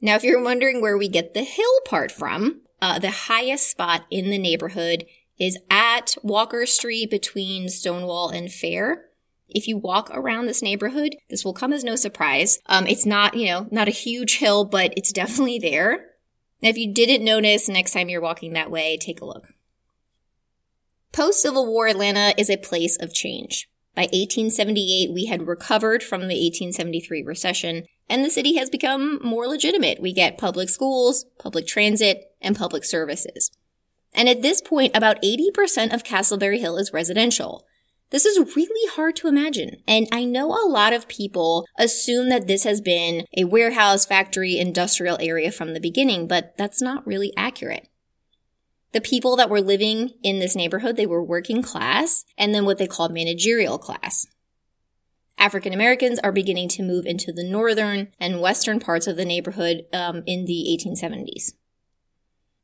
Now, 0.00 0.16
if 0.16 0.24
you're 0.24 0.42
wondering 0.42 0.80
where 0.80 0.98
we 0.98 1.08
get 1.08 1.34
the 1.34 1.44
hill 1.44 1.80
part 1.84 2.10
from, 2.10 2.62
uh, 2.82 2.98
the 2.98 3.10
highest 3.10 3.70
spot 3.70 4.06
in 4.10 4.30
the 4.30 4.38
neighborhood 4.38 5.06
is 5.38 5.58
at 5.70 6.16
Walker 6.22 6.66
Street 6.66 7.10
between 7.10 7.68
Stonewall 7.68 8.30
and 8.30 8.50
Fair. 8.50 9.04
If 9.48 9.68
you 9.68 9.76
walk 9.76 10.10
around 10.12 10.46
this 10.46 10.62
neighborhood, 10.62 11.16
this 11.30 11.44
will 11.44 11.52
come 11.52 11.72
as 11.72 11.84
no 11.84 11.96
surprise. 11.96 12.58
Um, 12.66 12.86
it's 12.86 13.06
not, 13.06 13.34
you 13.34 13.46
know, 13.46 13.68
not 13.70 13.88
a 13.88 13.92
huge 13.92 14.38
hill, 14.38 14.64
but 14.64 14.92
it's 14.96 15.12
definitely 15.12 15.58
there. 15.58 16.06
Now, 16.62 16.70
if 16.70 16.78
you 16.78 16.92
didn't 16.92 17.24
notice, 17.24 17.68
next 17.68 17.92
time 17.92 18.08
you're 18.08 18.20
walking 18.20 18.54
that 18.54 18.70
way, 18.70 18.96
take 18.96 19.20
a 19.20 19.26
look. 19.26 19.48
Post 21.12 21.40
Civil 21.40 21.66
War 21.66 21.86
Atlanta 21.86 22.34
is 22.36 22.50
a 22.50 22.56
place 22.56 22.96
of 22.96 23.14
change. 23.14 23.68
By 23.94 24.02
1878, 24.02 25.14
we 25.14 25.24
had 25.24 25.46
recovered 25.46 26.02
from 26.02 26.22
the 26.22 26.34
1873 26.34 27.22
recession, 27.22 27.84
and 28.10 28.22
the 28.22 28.30
city 28.30 28.56
has 28.56 28.68
become 28.68 29.18
more 29.22 29.46
legitimate. 29.46 30.02
We 30.02 30.12
get 30.12 30.36
public 30.36 30.68
schools, 30.68 31.24
public 31.38 31.66
transit, 31.66 32.32
and 32.42 32.54
public 32.54 32.84
services. 32.84 33.50
And 34.12 34.28
at 34.28 34.42
this 34.42 34.60
point, 34.60 34.94
about 34.94 35.22
80% 35.22 35.94
of 35.94 36.04
Castleberry 36.04 36.58
Hill 36.58 36.76
is 36.76 36.92
residential. 36.92 37.64
This 38.10 38.24
is 38.24 38.54
really 38.56 38.94
hard 38.94 39.16
to 39.16 39.28
imagine. 39.28 39.82
And 39.86 40.06
I 40.12 40.24
know 40.24 40.52
a 40.52 40.68
lot 40.68 40.92
of 40.92 41.08
people 41.08 41.66
assume 41.76 42.28
that 42.28 42.46
this 42.46 42.64
has 42.64 42.80
been 42.80 43.26
a 43.36 43.44
warehouse, 43.44 44.06
factory, 44.06 44.58
industrial 44.58 45.18
area 45.20 45.50
from 45.50 45.74
the 45.74 45.80
beginning, 45.80 46.28
but 46.28 46.56
that's 46.56 46.80
not 46.80 47.06
really 47.06 47.32
accurate. 47.36 47.88
The 48.92 49.00
people 49.00 49.36
that 49.36 49.50
were 49.50 49.60
living 49.60 50.12
in 50.22 50.38
this 50.38 50.54
neighborhood, 50.54 50.96
they 50.96 51.06
were 51.06 51.22
working 51.22 51.62
class 51.62 52.24
and 52.38 52.54
then 52.54 52.64
what 52.64 52.78
they 52.78 52.86
called 52.86 53.12
managerial 53.12 53.76
class. 53.76 54.26
African 55.38 55.74
Americans 55.74 56.18
are 56.20 56.32
beginning 56.32 56.68
to 56.70 56.82
move 56.82 57.04
into 57.04 57.32
the 57.32 57.44
northern 57.44 58.08
and 58.18 58.40
western 58.40 58.80
parts 58.80 59.06
of 59.06 59.16
the 59.16 59.24
neighborhood 59.24 59.84
um, 59.92 60.22
in 60.26 60.46
the 60.46 60.78
1870s. 60.80 61.52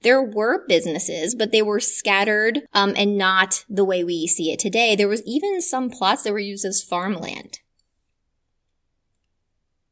There 0.03 0.23
were 0.23 0.67
businesses, 0.67 1.35
but 1.35 1.53
they 1.53 1.63
were 1.63 1.81
scattered 1.81 2.63
um, 2.73 2.95
and 2.97 3.17
not 3.17 3.65
the 3.69 3.85
way 3.85 4.03
we 4.03 4.27
see 4.27 4.53
it 4.53 4.59
today. 4.59 4.97
There 4.97 5.09
was 5.09 5.23
even 5.25 5.61
some 5.61 5.91
plots 5.91 6.23
that 6.23 6.33
were 6.33 6.39
used 6.39 6.65
as 6.65 6.83
farmland. 6.83 7.61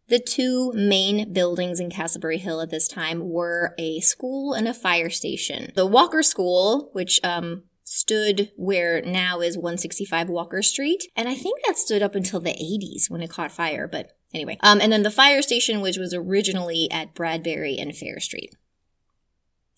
The 0.09 0.19
two 0.19 0.73
main 0.73 1.33
buildings 1.33 1.79
in 1.79 1.89
Castleberry 1.89 2.41
Hill 2.41 2.61
at 2.61 2.71
this 2.71 2.89
time 2.89 3.29
were 3.29 3.77
a 3.79 4.01
school 4.01 4.55
and 4.55 4.67
a 4.67 4.75
fire 4.75 5.09
station. 5.09 5.71
The 5.77 5.87
Walker 5.87 6.25
School, 6.25 6.91
which 6.93 7.21
um, 7.23 7.63
stood 7.85 8.51
where 8.57 9.01
now 9.03 9.41
is 9.41 9.57
165 9.57 10.29
Walker 10.29 10.63
Street, 10.63 11.05
and 11.15 11.29
I 11.29 11.35
think 11.37 11.61
that 11.65 11.79
stood 11.79 12.03
up 12.03 12.17
until 12.17 12.41
the 12.41 12.51
80s 12.51 13.09
when 13.09 13.23
it 13.23 13.31
caught 13.31 13.53
fire, 13.53 13.87
but 13.87 14.11
anyway. 14.35 14.59
Um, 14.63 14.81
and 14.81 14.93
then 14.93 15.05
the 15.05 15.13
fire 15.13 15.43
station, 15.43 15.81
which 15.81 15.97
was 15.97 16.13
originally 16.13 16.91
at 16.91 17.15
Bradbury 17.15 17.79
and 17.79 17.95
Fair 17.95 18.19
Street. 18.19 18.57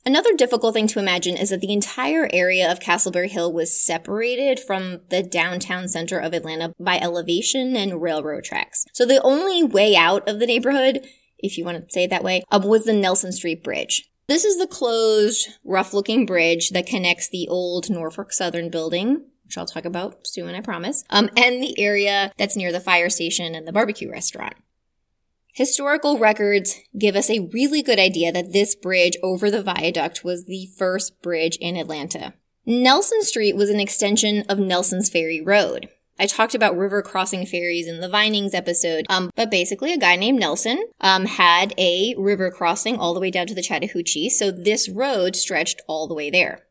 Another 0.04 0.34
difficult 0.34 0.74
thing 0.74 0.88
to 0.88 0.98
imagine 0.98 1.36
is 1.36 1.50
that 1.50 1.60
the 1.60 1.72
entire 1.72 2.28
area 2.32 2.70
of 2.70 2.80
Castleberry 2.80 3.30
Hill 3.30 3.52
was 3.52 3.78
separated 3.78 4.58
from 4.58 5.00
the 5.10 5.22
downtown 5.22 5.86
center 5.86 6.18
of 6.18 6.32
Atlanta 6.32 6.74
by 6.80 6.98
elevation 6.98 7.76
and 7.76 8.02
railroad 8.02 8.42
tracks. 8.42 8.84
So 8.92 9.06
the 9.06 9.22
only 9.22 9.62
way 9.62 9.94
out 9.94 10.28
of 10.28 10.40
the 10.40 10.46
neighborhood, 10.46 11.06
if 11.38 11.56
you 11.56 11.64
want 11.64 11.84
to 11.84 11.92
say 11.92 12.04
it 12.04 12.10
that 12.10 12.24
way, 12.24 12.42
um, 12.50 12.64
was 12.64 12.84
the 12.84 12.92
Nelson 12.92 13.30
Street 13.30 13.62
Bridge. 13.62 14.10
This 14.26 14.44
is 14.44 14.58
the 14.58 14.66
closed, 14.66 15.50
rough 15.64 15.94
looking 15.94 16.26
bridge 16.26 16.70
that 16.70 16.86
connects 16.86 17.28
the 17.28 17.46
old 17.48 17.88
Norfolk 17.88 18.32
Southern 18.32 18.70
building, 18.70 19.26
which 19.44 19.56
I'll 19.56 19.66
talk 19.66 19.84
about 19.84 20.26
soon, 20.26 20.54
I 20.54 20.62
promise, 20.62 21.04
um, 21.10 21.30
and 21.36 21.62
the 21.62 21.78
area 21.78 22.32
that's 22.38 22.56
near 22.56 22.72
the 22.72 22.80
fire 22.80 23.10
station 23.10 23.54
and 23.54 23.68
the 23.68 23.72
barbecue 23.72 24.10
restaurant. 24.10 24.54
Historical 25.54 26.18
records 26.18 26.80
give 26.98 27.14
us 27.14 27.28
a 27.28 27.46
really 27.52 27.82
good 27.82 27.98
idea 27.98 28.32
that 28.32 28.54
this 28.54 28.74
bridge 28.74 29.18
over 29.22 29.50
the 29.50 29.62
viaduct 29.62 30.24
was 30.24 30.46
the 30.46 30.66
first 30.78 31.20
bridge 31.20 31.58
in 31.60 31.76
Atlanta. 31.76 32.32
Nelson 32.64 33.22
Street 33.22 33.54
was 33.54 33.68
an 33.68 33.78
extension 33.78 34.46
of 34.48 34.58
Nelson's 34.58 35.10
Ferry 35.10 35.42
Road. 35.42 35.90
I 36.18 36.24
talked 36.24 36.54
about 36.54 36.78
river 36.78 37.02
crossing 37.02 37.44
ferries 37.44 37.86
in 37.86 38.00
the 38.00 38.08
Vinings 38.08 38.54
episode, 38.54 39.04
um, 39.10 39.30
but 39.36 39.50
basically 39.50 39.92
a 39.92 39.98
guy 39.98 40.16
named 40.16 40.40
Nelson 40.40 40.82
um, 41.02 41.26
had 41.26 41.74
a 41.76 42.14
river 42.16 42.50
crossing 42.50 42.96
all 42.96 43.12
the 43.12 43.20
way 43.20 43.30
down 43.30 43.46
to 43.48 43.54
the 43.54 43.62
Chattahoochee, 43.62 44.30
so 44.30 44.50
this 44.50 44.88
road 44.88 45.36
stretched 45.36 45.82
all 45.86 46.08
the 46.08 46.14
way 46.14 46.30
there. 46.30 46.62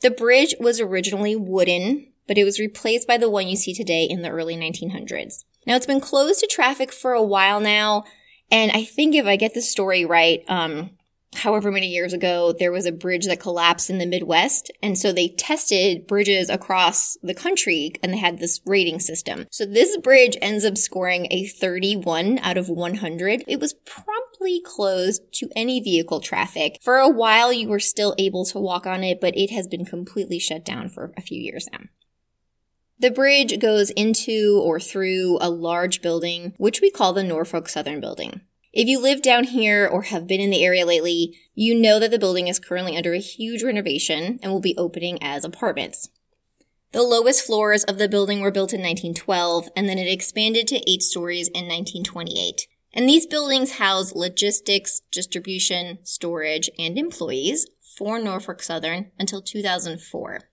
The 0.00 0.10
bridge 0.10 0.56
was 0.58 0.80
originally 0.80 1.36
wooden, 1.36 2.08
but 2.26 2.38
it 2.38 2.44
was 2.44 2.58
replaced 2.58 3.06
by 3.06 3.18
the 3.18 3.30
one 3.30 3.46
you 3.46 3.56
see 3.56 3.72
today 3.72 4.04
in 4.04 4.22
the 4.22 4.30
early 4.30 4.56
1900s. 4.56 5.44
Now 5.66 5.76
it's 5.76 5.86
been 5.86 6.00
closed 6.00 6.40
to 6.40 6.46
traffic 6.46 6.92
for 6.92 7.12
a 7.12 7.22
while 7.22 7.60
now. 7.60 8.04
And 8.50 8.70
I 8.72 8.84
think 8.84 9.14
if 9.14 9.26
I 9.26 9.36
get 9.36 9.54
the 9.54 9.62
story 9.62 10.04
right, 10.04 10.42
um, 10.48 10.90
however 11.36 11.70
many 11.70 11.88
years 11.88 12.12
ago, 12.12 12.54
there 12.58 12.72
was 12.72 12.86
a 12.86 12.92
bridge 12.92 13.26
that 13.26 13.40
collapsed 13.40 13.90
in 13.90 13.98
the 13.98 14.06
Midwest. 14.06 14.70
And 14.82 14.98
so 14.98 15.12
they 15.12 15.28
tested 15.28 16.06
bridges 16.06 16.48
across 16.48 17.16
the 17.22 17.34
country 17.34 17.92
and 18.02 18.12
they 18.12 18.18
had 18.18 18.38
this 18.38 18.60
rating 18.64 19.00
system. 19.00 19.46
So 19.50 19.64
this 19.64 19.96
bridge 19.98 20.36
ends 20.40 20.64
up 20.64 20.76
scoring 20.76 21.26
a 21.30 21.46
31 21.46 22.38
out 22.38 22.56
of 22.56 22.68
100. 22.68 23.44
It 23.46 23.60
was 23.60 23.74
promptly 23.84 24.60
closed 24.64 25.22
to 25.34 25.48
any 25.56 25.80
vehicle 25.80 26.20
traffic. 26.20 26.78
For 26.82 26.98
a 26.98 27.08
while, 27.08 27.52
you 27.52 27.68
were 27.68 27.80
still 27.80 28.14
able 28.18 28.44
to 28.46 28.58
walk 28.58 28.86
on 28.86 29.02
it, 29.02 29.20
but 29.20 29.36
it 29.36 29.50
has 29.50 29.66
been 29.66 29.84
completely 29.84 30.38
shut 30.38 30.64
down 30.64 30.88
for 30.88 31.12
a 31.16 31.22
few 31.22 31.40
years 31.40 31.68
now. 31.72 31.80
The 32.98 33.10
bridge 33.10 33.58
goes 33.58 33.90
into 33.90 34.60
or 34.62 34.78
through 34.78 35.38
a 35.40 35.50
large 35.50 36.00
building, 36.00 36.54
which 36.58 36.80
we 36.80 36.90
call 36.90 37.12
the 37.12 37.24
Norfolk 37.24 37.68
Southern 37.68 38.00
Building. 38.00 38.42
If 38.72 38.88
you 38.88 39.00
live 39.00 39.20
down 39.20 39.44
here 39.44 39.86
or 39.86 40.02
have 40.02 40.26
been 40.26 40.40
in 40.40 40.50
the 40.50 40.64
area 40.64 40.86
lately, 40.86 41.38
you 41.54 41.74
know 41.74 41.98
that 41.98 42.10
the 42.10 42.18
building 42.18 42.48
is 42.48 42.58
currently 42.58 42.96
under 42.96 43.12
a 43.12 43.18
huge 43.18 43.62
renovation 43.62 44.38
and 44.42 44.52
will 44.52 44.60
be 44.60 44.76
opening 44.76 45.22
as 45.22 45.44
apartments. 45.44 46.08
The 46.92 47.02
lowest 47.02 47.44
floors 47.44 47.82
of 47.84 47.98
the 47.98 48.08
building 48.08 48.40
were 48.40 48.52
built 48.52 48.72
in 48.72 48.80
1912 48.80 49.68
and 49.76 49.88
then 49.88 49.98
it 49.98 50.06
expanded 50.06 50.68
to 50.68 50.90
eight 50.90 51.02
stories 51.02 51.48
in 51.48 51.66
1928. 51.66 52.68
And 52.92 53.08
these 53.08 53.26
buildings 53.26 53.78
house 53.78 54.14
logistics, 54.14 55.00
distribution, 55.10 55.98
storage, 56.04 56.70
and 56.78 56.96
employees 56.96 57.66
for 57.96 58.20
Norfolk 58.20 58.62
Southern 58.62 59.10
until 59.18 59.42
2004. 59.42 60.48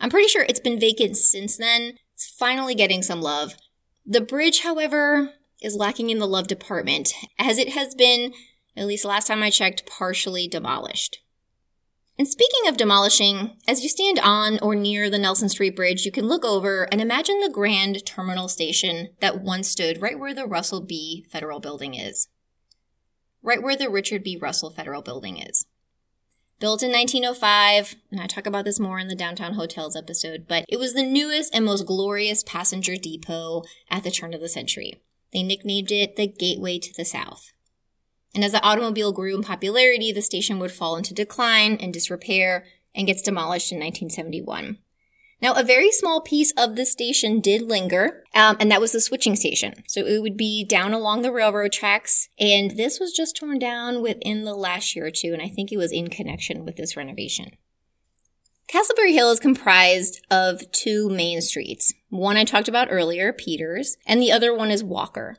I'm 0.00 0.10
pretty 0.10 0.28
sure 0.28 0.44
it's 0.48 0.60
been 0.60 0.80
vacant 0.80 1.16
since 1.16 1.56
then. 1.56 1.94
It's 2.14 2.28
finally 2.28 2.74
getting 2.74 3.02
some 3.02 3.20
love. 3.20 3.56
The 4.04 4.20
bridge, 4.20 4.62
however, 4.62 5.30
is 5.62 5.74
lacking 5.74 6.10
in 6.10 6.18
the 6.18 6.28
love 6.28 6.46
department, 6.46 7.12
as 7.38 7.58
it 7.58 7.70
has 7.70 7.94
been, 7.94 8.32
at 8.76 8.86
least 8.86 9.04
last 9.04 9.26
time 9.26 9.42
I 9.42 9.50
checked, 9.50 9.86
partially 9.86 10.48
demolished. 10.48 11.18
And 12.18 12.26
speaking 12.26 12.66
of 12.66 12.78
demolishing, 12.78 13.58
as 13.68 13.82
you 13.82 13.90
stand 13.90 14.18
on 14.22 14.58
or 14.62 14.74
near 14.74 15.10
the 15.10 15.18
Nelson 15.18 15.50
Street 15.50 15.76
Bridge, 15.76 16.06
you 16.06 16.12
can 16.12 16.26
look 16.26 16.46
over 16.46 16.84
and 16.90 17.00
imagine 17.00 17.40
the 17.40 17.50
grand 17.50 18.06
terminal 18.06 18.48
station 18.48 19.08
that 19.20 19.42
once 19.42 19.68
stood 19.68 20.00
right 20.00 20.18
where 20.18 20.32
the 20.34 20.46
Russell 20.46 20.80
B. 20.80 21.26
Federal 21.30 21.60
Building 21.60 21.94
is. 21.94 22.28
Right 23.42 23.62
where 23.62 23.76
the 23.76 23.90
Richard 23.90 24.22
B. 24.22 24.38
Russell 24.40 24.70
Federal 24.70 25.02
Building 25.02 25.36
is. 25.36 25.66
Built 26.58 26.82
in 26.82 26.90
1905, 26.90 27.96
and 28.10 28.18
I 28.18 28.26
talk 28.26 28.46
about 28.46 28.64
this 28.64 28.80
more 28.80 28.98
in 28.98 29.08
the 29.08 29.14
Downtown 29.14 29.54
Hotels 29.54 29.94
episode, 29.94 30.46
but 30.48 30.64
it 30.70 30.78
was 30.78 30.94
the 30.94 31.02
newest 31.02 31.54
and 31.54 31.66
most 31.66 31.84
glorious 31.84 32.42
passenger 32.42 32.96
depot 32.96 33.62
at 33.90 34.04
the 34.04 34.10
turn 34.10 34.32
of 34.32 34.40
the 34.40 34.48
century. 34.48 34.94
They 35.34 35.42
nicknamed 35.42 35.92
it 35.92 36.16
the 36.16 36.26
Gateway 36.26 36.78
to 36.78 36.94
the 36.96 37.04
South. 37.04 37.52
And 38.34 38.42
as 38.42 38.52
the 38.52 38.62
automobile 38.62 39.12
grew 39.12 39.36
in 39.36 39.42
popularity, 39.42 40.12
the 40.12 40.22
station 40.22 40.58
would 40.58 40.72
fall 40.72 40.96
into 40.96 41.12
decline 41.12 41.76
and 41.76 41.92
disrepair 41.92 42.64
and 42.94 43.06
gets 43.06 43.20
demolished 43.20 43.70
in 43.70 43.76
1971. 43.76 44.78
Now, 45.42 45.52
a 45.52 45.62
very 45.62 45.90
small 45.90 46.22
piece 46.22 46.52
of 46.56 46.76
the 46.76 46.86
station 46.86 47.40
did 47.40 47.60
linger, 47.60 48.24
um, 48.34 48.56
and 48.58 48.70
that 48.70 48.80
was 48.80 48.92
the 48.92 49.00
switching 49.00 49.36
station. 49.36 49.82
So 49.86 50.06
it 50.06 50.22
would 50.22 50.36
be 50.36 50.64
down 50.64 50.94
along 50.94 51.22
the 51.22 51.32
railroad 51.32 51.72
tracks, 51.72 52.30
and 52.38 52.70
this 52.70 52.98
was 52.98 53.12
just 53.12 53.36
torn 53.36 53.58
down 53.58 54.00
within 54.00 54.44
the 54.44 54.54
last 54.54 54.96
year 54.96 55.06
or 55.06 55.10
two, 55.10 55.34
and 55.34 55.42
I 55.42 55.48
think 55.48 55.70
it 55.70 55.76
was 55.76 55.92
in 55.92 56.08
connection 56.08 56.64
with 56.64 56.76
this 56.76 56.96
renovation. 56.96 57.50
Castleberry 58.66 59.12
Hill 59.12 59.30
is 59.30 59.38
comprised 59.38 60.24
of 60.30 60.70
two 60.72 61.08
main 61.08 61.40
streets. 61.42 61.92
One 62.08 62.36
I 62.36 62.44
talked 62.44 62.66
about 62.66 62.88
earlier, 62.90 63.32
Peters, 63.32 63.96
and 64.06 64.20
the 64.20 64.32
other 64.32 64.54
one 64.54 64.70
is 64.70 64.82
Walker. 64.82 65.36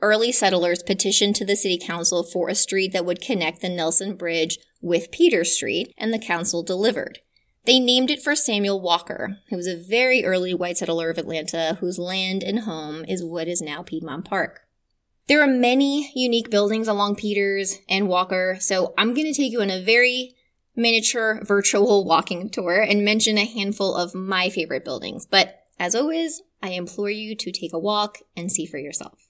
Early 0.00 0.32
settlers 0.32 0.82
petitioned 0.82 1.36
to 1.36 1.44
the 1.44 1.56
city 1.56 1.76
council 1.76 2.22
for 2.22 2.48
a 2.48 2.54
street 2.54 2.92
that 2.92 3.04
would 3.04 3.20
connect 3.20 3.60
the 3.60 3.68
Nelson 3.68 4.14
Bridge 4.14 4.58
with 4.80 5.10
Peters 5.10 5.52
Street, 5.52 5.92
and 5.98 6.14
the 6.14 6.18
council 6.18 6.62
delivered. 6.62 7.18
They 7.70 7.78
named 7.78 8.10
it 8.10 8.20
for 8.20 8.34
Samuel 8.34 8.80
Walker, 8.80 9.38
who 9.48 9.54
was 9.54 9.68
a 9.68 9.76
very 9.76 10.24
early 10.24 10.52
white 10.52 10.76
settler 10.76 11.08
of 11.08 11.18
Atlanta 11.18 11.76
whose 11.78 12.00
land 12.00 12.42
and 12.42 12.58
home 12.58 13.04
is 13.04 13.22
what 13.22 13.46
is 13.46 13.62
now 13.62 13.84
Piedmont 13.84 14.24
Park. 14.24 14.62
There 15.28 15.40
are 15.40 15.46
many 15.46 16.10
unique 16.16 16.50
buildings 16.50 16.88
along 16.88 17.14
Peters 17.14 17.78
and 17.88 18.08
Walker, 18.08 18.56
so 18.58 18.92
I'm 18.98 19.14
going 19.14 19.32
to 19.32 19.32
take 19.32 19.52
you 19.52 19.62
on 19.62 19.70
a 19.70 19.80
very 19.80 20.34
miniature 20.74 21.44
virtual 21.44 22.04
walking 22.08 22.50
tour 22.50 22.82
and 22.82 23.04
mention 23.04 23.38
a 23.38 23.44
handful 23.44 23.94
of 23.94 24.16
my 24.16 24.50
favorite 24.50 24.84
buildings. 24.84 25.24
But 25.24 25.60
as 25.78 25.94
always, 25.94 26.42
I 26.60 26.70
implore 26.70 27.10
you 27.10 27.36
to 27.36 27.52
take 27.52 27.72
a 27.72 27.78
walk 27.78 28.18
and 28.36 28.50
see 28.50 28.66
for 28.66 28.78
yourself. 28.78 29.29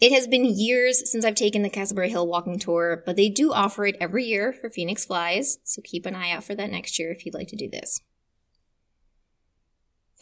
It 0.00 0.12
has 0.12 0.28
been 0.28 0.44
years 0.44 1.10
since 1.10 1.24
I've 1.24 1.34
taken 1.34 1.62
the 1.62 1.70
Castleberry 1.70 2.10
Hill 2.10 2.28
walking 2.28 2.58
tour, 2.60 3.02
but 3.04 3.16
they 3.16 3.28
do 3.28 3.52
offer 3.52 3.84
it 3.84 3.96
every 4.00 4.24
year 4.24 4.52
for 4.52 4.70
Phoenix 4.70 5.04
Flies, 5.04 5.58
so 5.64 5.82
keep 5.82 6.06
an 6.06 6.14
eye 6.14 6.30
out 6.30 6.44
for 6.44 6.54
that 6.54 6.70
next 6.70 7.00
year 7.00 7.10
if 7.10 7.26
you'd 7.26 7.34
like 7.34 7.48
to 7.48 7.56
do 7.56 7.68
this. 7.68 8.00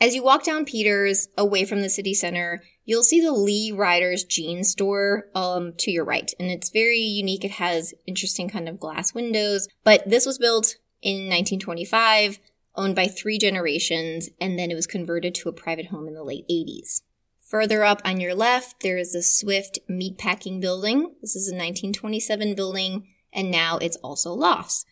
As 0.00 0.14
you 0.14 0.23
walk 0.23 0.45
down 0.45 0.64
Peters, 0.64 1.28
away 1.37 1.66
from 1.66 1.83
the 1.83 1.90
city 1.90 2.14
center, 2.14 2.62
you'll 2.87 3.02
see 3.02 3.21
the 3.21 3.33
Lee 3.33 3.71
Riders 3.71 4.25
jeans 4.25 4.71
store 4.71 5.28
um, 5.35 5.75
to 5.78 5.90
your 5.90 6.04
right, 6.04 6.33
and 6.40 6.50
it's 6.50 6.71
very 6.71 6.99
unique. 6.99 7.45
It 7.45 7.52
has 7.52 7.92
interesting 8.06 8.49
kind 8.49 8.71
of 8.71 8.80
glass 8.80 9.12
windows, 9.12 9.68
but 9.85 10.09
this 10.09 10.25
was 10.25 10.38
built 10.38 10.76
in 11.02 11.28
1925, 11.28 12.38
owned 12.76 12.97
by 12.97 13.09
three 13.09 13.38
generations, 13.38 14.30
and 14.40 14.59
then 14.59 14.71
it 14.71 14.75
was 14.75 14.87
converted 14.87 15.35
to 15.35 15.50
a 15.50 15.52
private 15.52 15.87
home 15.87 16.09
in 16.09 16.14
the 16.14 16.25
late 16.25 16.47
80s. 16.50 17.02
Further 17.49 17.85
up 17.85 18.03
on 18.05 18.19
your 18.19 18.35
left, 18.35 18.81
there 18.81 18.99
is 18.99 19.12
the 19.12 19.23
Swift 19.23 19.79
Meatpacking 19.88 20.61
Building. 20.61 21.15
This 21.21 21.37
is 21.37 21.47
a 21.47 21.55
1927 21.55 22.57
building, 22.57 23.07
and 23.33 23.53
now 23.53 23.79
it's 23.79 23.97
also 23.99 24.33
lofts. 24.33 24.85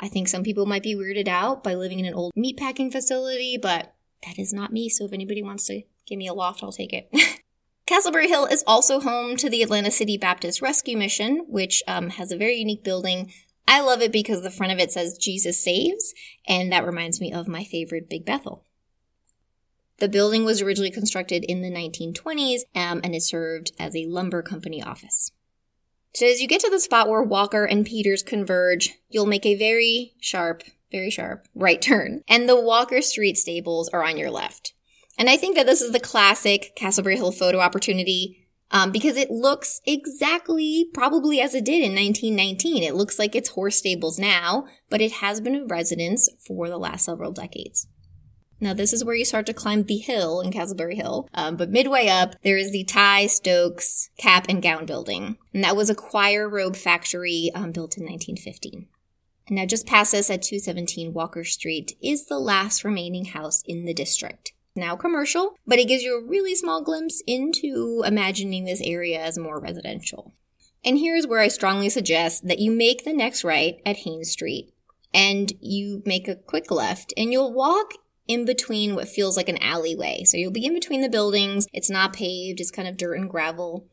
I 0.00 0.08
think 0.08 0.26
some 0.26 0.42
people 0.42 0.64
might 0.64 0.82
be 0.82 0.94
weirded 0.94 1.28
out 1.28 1.62
by 1.62 1.74
living 1.74 1.98
in 1.98 2.06
an 2.06 2.14
old 2.14 2.32
meatpacking 2.34 2.92
facility, 2.92 3.58
but 3.60 3.94
that 4.26 4.38
is 4.38 4.54
not 4.54 4.72
me. 4.72 4.88
So 4.88 5.04
if 5.04 5.12
anybody 5.12 5.42
wants 5.42 5.66
to 5.66 5.82
give 6.06 6.16
me 6.16 6.26
a 6.26 6.32
loft, 6.32 6.62
I'll 6.62 6.72
take 6.72 6.94
it. 6.94 7.10
Castleberry 7.86 8.28
Hill 8.28 8.46
is 8.46 8.64
also 8.66 9.00
home 9.00 9.36
to 9.36 9.50
the 9.50 9.62
Atlanta 9.62 9.90
City 9.90 10.16
Baptist 10.16 10.62
Rescue 10.62 10.96
Mission, 10.96 11.44
which 11.46 11.82
um, 11.86 12.08
has 12.08 12.32
a 12.32 12.38
very 12.38 12.56
unique 12.56 12.84
building. 12.84 13.30
I 13.66 13.82
love 13.82 14.00
it 14.00 14.12
because 14.12 14.42
the 14.42 14.50
front 14.50 14.72
of 14.72 14.78
it 14.78 14.90
says 14.90 15.18
Jesus 15.18 15.62
Saves, 15.62 16.14
and 16.46 16.72
that 16.72 16.86
reminds 16.86 17.20
me 17.20 17.34
of 17.34 17.48
my 17.48 17.64
favorite 17.64 18.08
Big 18.08 18.24
Bethel. 18.24 18.64
The 19.98 20.08
building 20.08 20.44
was 20.44 20.62
originally 20.62 20.90
constructed 20.90 21.44
in 21.44 21.60
the 21.60 21.70
1920s 21.70 22.60
um, 22.74 23.00
and 23.02 23.14
it 23.14 23.22
served 23.22 23.72
as 23.78 23.96
a 23.96 24.06
lumber 24.06 24.42
company 24.42 24.82
office. 24.82 25.32
So 26.14 26.26
as 26.26 26.40
you 26.40 26.48
get 26.48 26.60
to 26.62 26.70
the 26.70 26.80
spot 26.80 27.08
where 27.08 27.22
Walker 27.22 27.64
and 27.64 27.84
Peters 27.84 28.22
converge, 28.22 28.94
you'll 29.08 29.26
make 29.26 29.44
a 29.44 29.56
very 29.56 30.14
sharp, 30.20 30.62
very 30.90 31.10
sharp 31.10 31.46
right 31.54 31.82
turn, 31.82 32.22
and 32.28 32.48
the 32.48 32.60
Walker 32.60 33.02
Street 33.02 33.36
stables 33.36 33.88
are 33.90 34.04
on 34.04 34.16
your 34.16 34.30
left. 34.30 34.72
And 35.18 35.28
I 35.28 35.36
think 35.36 35.56
that 35.56 35.66
this 35.66 35.82
is 35.82 35.92
the 35.92 36.00
classic 36.00 36.72
Castleberry 36.76 37.16
Hill 37.16 37.32
photo 37.32 37.58
opportunity 37.58 38.48
um, 38.70 38.92
because 38.92 39.16
it 39.16 39.30
looks 39.30 39.80
exactly 39.84 40.88
probably 40.94 41.40
as 41.40 41.54
it 41.54 41.64
did 41.64 41.82
in 41.82 41.94
1919. 41.94 42.82
It 42.82 42.94
looks 42.94 43.18
like 43.18 43.34
it's 43.34 43.50
horse 43.50 43.76
stables 43.76 44.18
now, 44.18 44.66
but 44.88 45.00
it 45.00 45.12
has 45.12 45.40
been 45.40 45.56
a 45.56 45.66
residence 45.66 46.28
for 46.46 46.68
the 46.68 46.78
last 46.78 47.04
several 47.04 47.32
decades. 47.32 47.88
Now, 48.60 48.74
this 48.74 48.92
is 48.92 49.04
where 49.04 49.14
you 49.14 49.24
start 49.24 49.46
to 49.46 49.54
climb 49.54 49.84
the 49.84 49.98
hill 49.98 50.40
in 50.40 50.50
Castleberry 50.50 50.94
Hill. 50.94 51.28
Um, 51.34 51.56
but 51.56 51.70
midway 51.70 52.08
up, 52.08 52.34
there 52.42 52.56
is 52.56 52.72
the 52.72 52.84
Ty 52.84 53.26
Stokes 53.26 54.10
Cap 54.18 54.46
and 54.48 54.62
Gown 54.62 54.84
Building. 54.84 55.38
And 55.54 55.62
that 55.62 55.76
was 55.76 55.90
a 55.90 55.94
choir 55.94 56.48
robe 56.48 56.76
factory 56.76 57.50
um, 57.54 57.72
built 57.72 57.96
in 57.96 58.04
1915. 58.04 58.88
And 59.46 59.56
now, 59.56 59.64
just 59.64 59.86
past 59.86 60.12
us 60.12 60.28
at 60.28 60.42
217 60.42 61.12
Walker 61.12 61.44
Street 61.44 61.96
is 62.02 62.26
the 62.26 62.38
last 62.38 62.84
remaining 62.84 63.26
house 63.26 63.62
in 63.62 63.84
the 63.84 63.94
district. 63.94 64.52
Now 64.78 64.94
commercial, 64.94 65.56
but 65.66 65.80
it 65.80 65.88
gives 65.88 66.04
you 66.04 66.16
a 66.16 66.24
really 66.24 66.54
small 66.54 66.82
glimpse 66.82 67.20
into 67.26 68.02
imagining 68.06 68.64
this 68.64 68.80
area 68.80 69.20
as 69.20 69.36
more 69.36 69.58
residential. 69.58 70.34
And 70.84 70.98
here's 70.98 71.26
where 71.26 71.40
I 71.40 71.48
strongly 71.48 71.88
suggest 71.88 72.46
that 72.46 72.60
you 72.60 72.70
make 72.70 73.04
the 73.04 73.12
next 73.12 73.42
right 73.42 73.80
at 73.84 73.96
Haynes 73.98 74.30
Street 74.30 74.72
and 75.12 75.52
you 75.60 76.02
make 76.06 76.28
a 76.28 76.36
quick 76.36 76.70
left 76.70 77.12
and 77.16 77.32
you'll 77.32 77.52
walk 77.52 77.94
in 78.28 78.44
between 78.44 78.94
what 78.94 79.08
feels 79.08 79.36
like 79.36 79.48
an 79.48 79.60
alleyway. 79.62 80.22
So 80.24 80.36
you'll 80.36 80.52
be 80.52 80.66
in 80.66 80.74
between 80.74 81.00
the 81.00 81.08
buildings. 81.08 81.66
It's 81.72 81.90
not 81.90 82.12
paved, 82.12 82.60
it's 82.60 82.70
kind 82.70 82.86
of 82.86 82.96
dirt 82.96 83.14
and 83.14 83.28
gravel. 83.28 83.88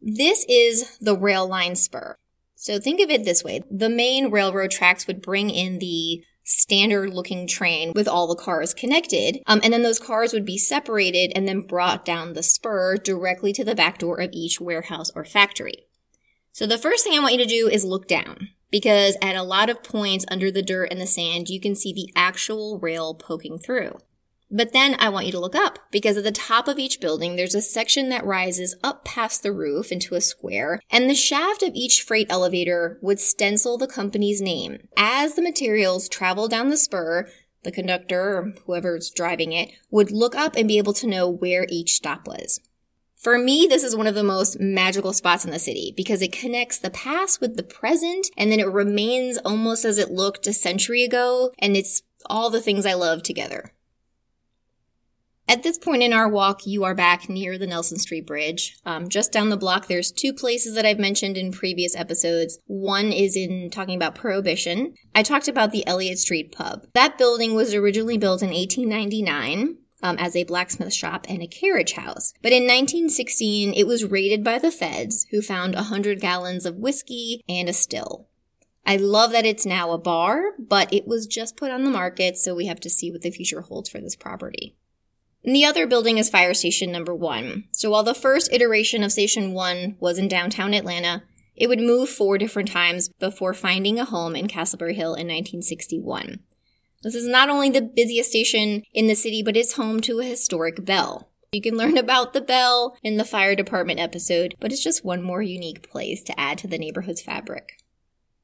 This 0.00 0.44
is 0.48 0.96
the 0.98 1.16
rail 1.16 1.48
line 1.48 1.74
spur. 1.74 2.14
So 2.54 2.78
think 2.78 3.00
of 3.00 3.10
it 3.10 3.24
this 3.24 3.42
way. 3.42 3.62
The 3.70 3.88
main 3.88 4.30
railroad 4.30 4.70
tracks 4.70 5.06
would 5.06 5.22
bring 5.22 5.50
in 5.50 5.78
the 5.78 6.22
standard 6.44 7.12
looking 7.12 7.46
train 7.46 7.92
with 7.94 8.08
all 8.08 8.26
the 8.26 8.34
cars 8.34 8.72
connected. 8.72 9.38
Um, 9.46 9.60
and 9.62 9.72
then 9.72 9.82
those 9.82 9.98
cars 9.98 10.32
would 10.32 10.46
be 10.46 10.56
separated 10.56 11.30
and 11.34 11.46
then 11.46 11.60
brought 11.60 12.04
down 12.04 12.32
the 12.32 12.42
spur 12.42 12.96
directly 12.96 13.52
to 13.52 13.64
the 13.64 13.74
back 13.74 13.98
door 13.98 14.20
of 14.20 14.30
each 14.32 14.60
warehouse 14.60 15.10
or 15.14 15.24
factory. 15.24 15.86
So 16.50 16.66
the 16.66 16.78
first 16.78 17.04
thing 17.04 17.16
I 17.16 17.20
want 17.20 17.34
you 17.34 17.38
to 17.38 17.46
do 17.46 17.68
is 17.68 17.84
look 17.84 18.08
down 18.08 18.48
because 18.70 19.16
at 19.22 19.36
a 19.36 19.42
lot 19.42 19.70
of 19.70 19.82
points 19.82 20.24
under 20.30 20.50
the 20.50 20.62
dirt 20.62 20.90
and 20.90 21.00
the 21.00 21.06
sand, 21.06 21.48
you 21.48 21.60
can 21.60 21.74
see 21.74 21.92
the 21.92 22.10
actual 22.14 22.78
rail 22.78 23.14
poking 23.14 23.58
through. 23.58 23.98
But 24.50 24.72
then 24.72 24.96
I 24.98 25.10
want 25.10 25.26
you 25.26 25.32
to 25.32 25.40
look 25.40 25.54
up 25.54 25.78
because 25.90 26.16
at 26.16 26.24
the 26.24 26.32
top 26.32 26.68
of 26.68 26.78
each 26.78 27.00
building, 27.00 27.36
there's 27.36 27.54
a 27.54 27.60
section 27.60 28.08
that 28.08 28.24
rises 28.24 28.74
up 28.82 29.04
past 29.04 29.42
the 29.42 29.52
roof 29.52 29.92
into 29.92 30.14
a 30.14 30.22
square, 30.22 30.80
and 30.90 31.08
the 31.08 31.14
shaft 31.14 31.62
of 31.62 31.74
each 31.74 32.02
freight 32.02 32.28
elevator 32.30 32.98
would 33.02 33.20
stencil 33.20 33.76
the 33.76 33.86
company's 33.86 34.40
name. 34.40 34.88
As 34.96 35.34
the 35.34 35.42
materials 35.42 36.08
travel 36.08 36.48
down 36.48 36.70
the 36.70 36.78
spur, 36.78 37.28
the 37.62 37.72
conductor 37.72 38.38
or 38.38 38.52
whoever's 38.64 39.10
driving 39.10 39.52
it 39.52 39.70
would 39.90 40.10
look 40.10 40.34
up 40.34 40.56
and 40.56 40.66
be 40.66 40.78
able 40.78 40.94
to 40.94 41.06
know 41.06 41.28
where 41.28 41.66
each 41.68 41.92
stop 41.92 42.26
was. 42.26 42.60
For 43.18 43.36
me, 43.36 43.66
this 43.68 43.82
is 43.82 43.96
one 43.96 44.06
of 44.06 44.14
the 44.14 44.22
most 44.22 44.60
magical 44.60 45.12
spots 45.12 45.44
in 45.44 45.50
the 45.50 45.58
city 45.58 45.92
because 45.96 46.22
it 46.22 46.30
connects 46.30 46.78
the 46.78 46.90
past 46.90 47.40
with 47.40 47.56
the 47.56 47.64
present 47.64 48.30
and 48.36 48.52
then 48.52 48.60
it 48.60 48.70
remains 48.70 49.38
almost 49.38 49.84
as 49.84 49.98
it 49.98 50.12
looked 50.12 50.46
a 50.46 50.52
century 50.52 51.02
ago 51.02 51.50
and 51.58 51.76
it's 51.76 52.02
all 52.26 52.48
the 52.48 52.60
things 52.60 52.86
I 52.86 52.94
love 52.94 53.24
together. 53.24 53.72
At 55.48 55.64
this 55.64 55.78
point 55.78 56.02
in 56.02 56.12
our 56.12 56.28
walk, 56.28 56.64
you 56.64 56.84
are 56.84 56.94
back 56.94 57.28
near 57.28 57.58
the 57.58 57.66
Nelson 57.66 57.98
Street 57.98 58.26
Bridge. 58.26 58.76
Um, 58.84 59.08
just 59.08 59.32
down 59.32 59.48
the 59.48 59.56
block, 59.56 59.88
there's 59.88 60.12
two 60.12 60.32
places 60.32 60.74
that 60.76 60.84
I've 60.84 60.98
mentioned 61.00 61.36
in 61.36 61.50
previous 61.50 61.96
episodes. 61.96 62.60
One 62.66 63.12
is 63.12 63.34
in 63.34 63.70
talking 63.70 63.96
about 63.96 64.14
Prohibition. 64.14 64.94
I 65.14 65.22
talked 65.24 65.48
about 65.48 65.72
the 65.72 65.84
Elliott 65.86 66.18
Street 66.18 66.52
Pub. 66.52 66.86
That 66.92 67.18
building 67.18 67.54
was 67.54 67.74
originally 67.74 68.18
built 68.18 68.42
in 68.42 68.50
1899 68.50 69.78
um, 70.02 70.16
as 70.18 70.36
a 70.36 70.44
blacksmith 70.44 70.92
shop 70.92 71.26
and 71.28 71.42
a 71.42 71.46
carriage 71.46 71.92
house. 71.92 72.32
But 72.42 72.52
in 72.52 72.62
1916, 72.62 73.72
it 73.74 73.86
was 73.86 74.04
raided 74.04 74.44
by 74.44 74.58
the 74.58 74.70
feds, 74.70 75.26
who 75.30 75.42
found 75.42 75.74
100 75.74 76.20
gallons 76.20 76.66
of 76.66 76.76
whiskey 76.76 77.42
and 77.48 77.68
a 77.68 77.72
still. 77.72 78.28
I 78.86 78.96
love 78.96 79.32
that 79.32 79.44
it's 79.44 79.66
now 79.66 79.90
a 79.90 79.98
bar, 79.98 80.52
but 80.58 80.92
it 80.92 81.06
was 81.06 81.26
just 81.26 81.56
put 81.56 81.70
on 81.70 81.84
the 81.84 81.90
market, 81.90 82.38
so 82.38 82.54
we 82.54 82.66
have 82.66 82.80
to 82.80 82.90
see 82.90 83.10
what 83.10 83.22
the 83.22 83.30
future 83.30 83.60
holds 83.60 83.90
for 83.90 84.00
this 84.00 84.16
property. 84.16 84.76
And 85.44 85.54
the 85.54 85.64
other 85.64 85.86
building 85.86 86.18
is 86.18 86.30
Fire 86.30 86.54
Station 86.54 86.90
number 86.90 87.14
one. 87.14 87.64
So 87.70 87.90
while 87.90 88.02
the 88.02 88.14
first 88.14 88.52
iteration 88.52 89.02
of 89.02 89.12
Station 89.12 89.52
one 89.52 89.96
was 90.00 90.18
in 90.18 90.28
downtown 90.28 90.74
Atlanta, 90.74 91.22
it 91.54 91.68
would 91.68 91.80
move 91.80 92.08
four 92.08 92.38
different 92.38 92.70
times 92.70 93.08
before 93.08 93.52
finding 93.52 93.98
a 93.98 94.04
home 94.04 94.34
in 94.34 94.46
Castleberry 94.46 94.94
Hill 94.94 95.14
in 95.14 95.26
1961. 95.26 96.40
This 97.02 97.14
is 97.14 97.28
not 97.28 97.48
only 97.48 97.70
the 97.70 97.80
busiest 97.80 98.30
station 98.30 98.82
in 98.92 99.06
the 99.06 99.14
city, 99.14 99.40
but 99.40 99.56
it's 99.56 99.74
home 99.74 100.00
to 100.00 100.18
a 100.18 100.24
historic 100.24 100.84
bell. 100.84 101.28
You 101.52 101.62
can 101.62 101.76
learn 101.76 101.96
about 101.96 102.32
the 102.32 102.40
bell 102.40 102.96
in 103.04 103.18
the 103.18 103.24
fire 103.24 103.54
department 103.54 104.00
episode, 104.00 104.56
but 104.58 104.72
it's 104.72 104.82
just 104.82 105.04
one 105.04 105.22
more 105.22 105.40
unique 105.40 105.88
place 105.88 106.24
to 106.24 106.38
add 106.38 106.58
to 106.58 106.66
the 106.66 106.76
neighborhood's 106.76 107.22
fabric. 107.22 107.78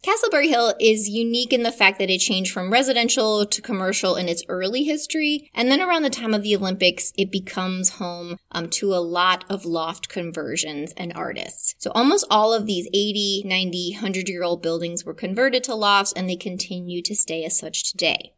Castleberry 0.05 0.51
Hill 0.51 0.75
is 0.79 1.09
unique 1.09 1.53
in 1.53 1.65
the 1.65 1.73
fact 1.73 1.99
that 1.99 2.11
it 2.11 2.19
changed 2.19 2.53
from 2.53 2.71
residential 2.71 3.45
to 3.45 3.63
commercial 3.63 4.15
in 4.17 4.29
its 4.29 4.45
early 4.49 4.85
history, 4.85 5.51
and 5.53 5.69
then 5.69 5.81
around 5.81 6.03
the 6.03 6.11
time 6.11 6.33
of 6.33 6.43
the 6.43 6.55
Olympics, 6.55 7.11
it 7.17 7.33
becomes 7.33 7.97
home 7.97 8.37
um, 8.53 8.69
to 8.69 8.95
a 8.95 9.03
lot 9.03 9.45
of 9.49 9.65
loft 9.65 10.09
conversions 10.09 10.93
and 10.97 11.13
artists. 11.15 11.75
So 11.79 11.91
almost 11.95 12.27
all 12.31 12.53
of 12.53 12.67
these 12.67 12.87
80, 12.89 13.43
90, 13.47 13.93
100 13.95 14.29
year 14.29 14.45
old 14.45 14.63
buildings 14.63 15.05
were 15.05 15.15
converted 15.15 15.65
to 15.65 15.75
lofts, 15.75 16.13
and 16.13 16.29
they 16.29 16.37
continue 16.37 17.03
to 17.03 17.17
stay 17.17 17.43
as 17.43 17.59
such 17.59 17.91
today. 17.91 18.35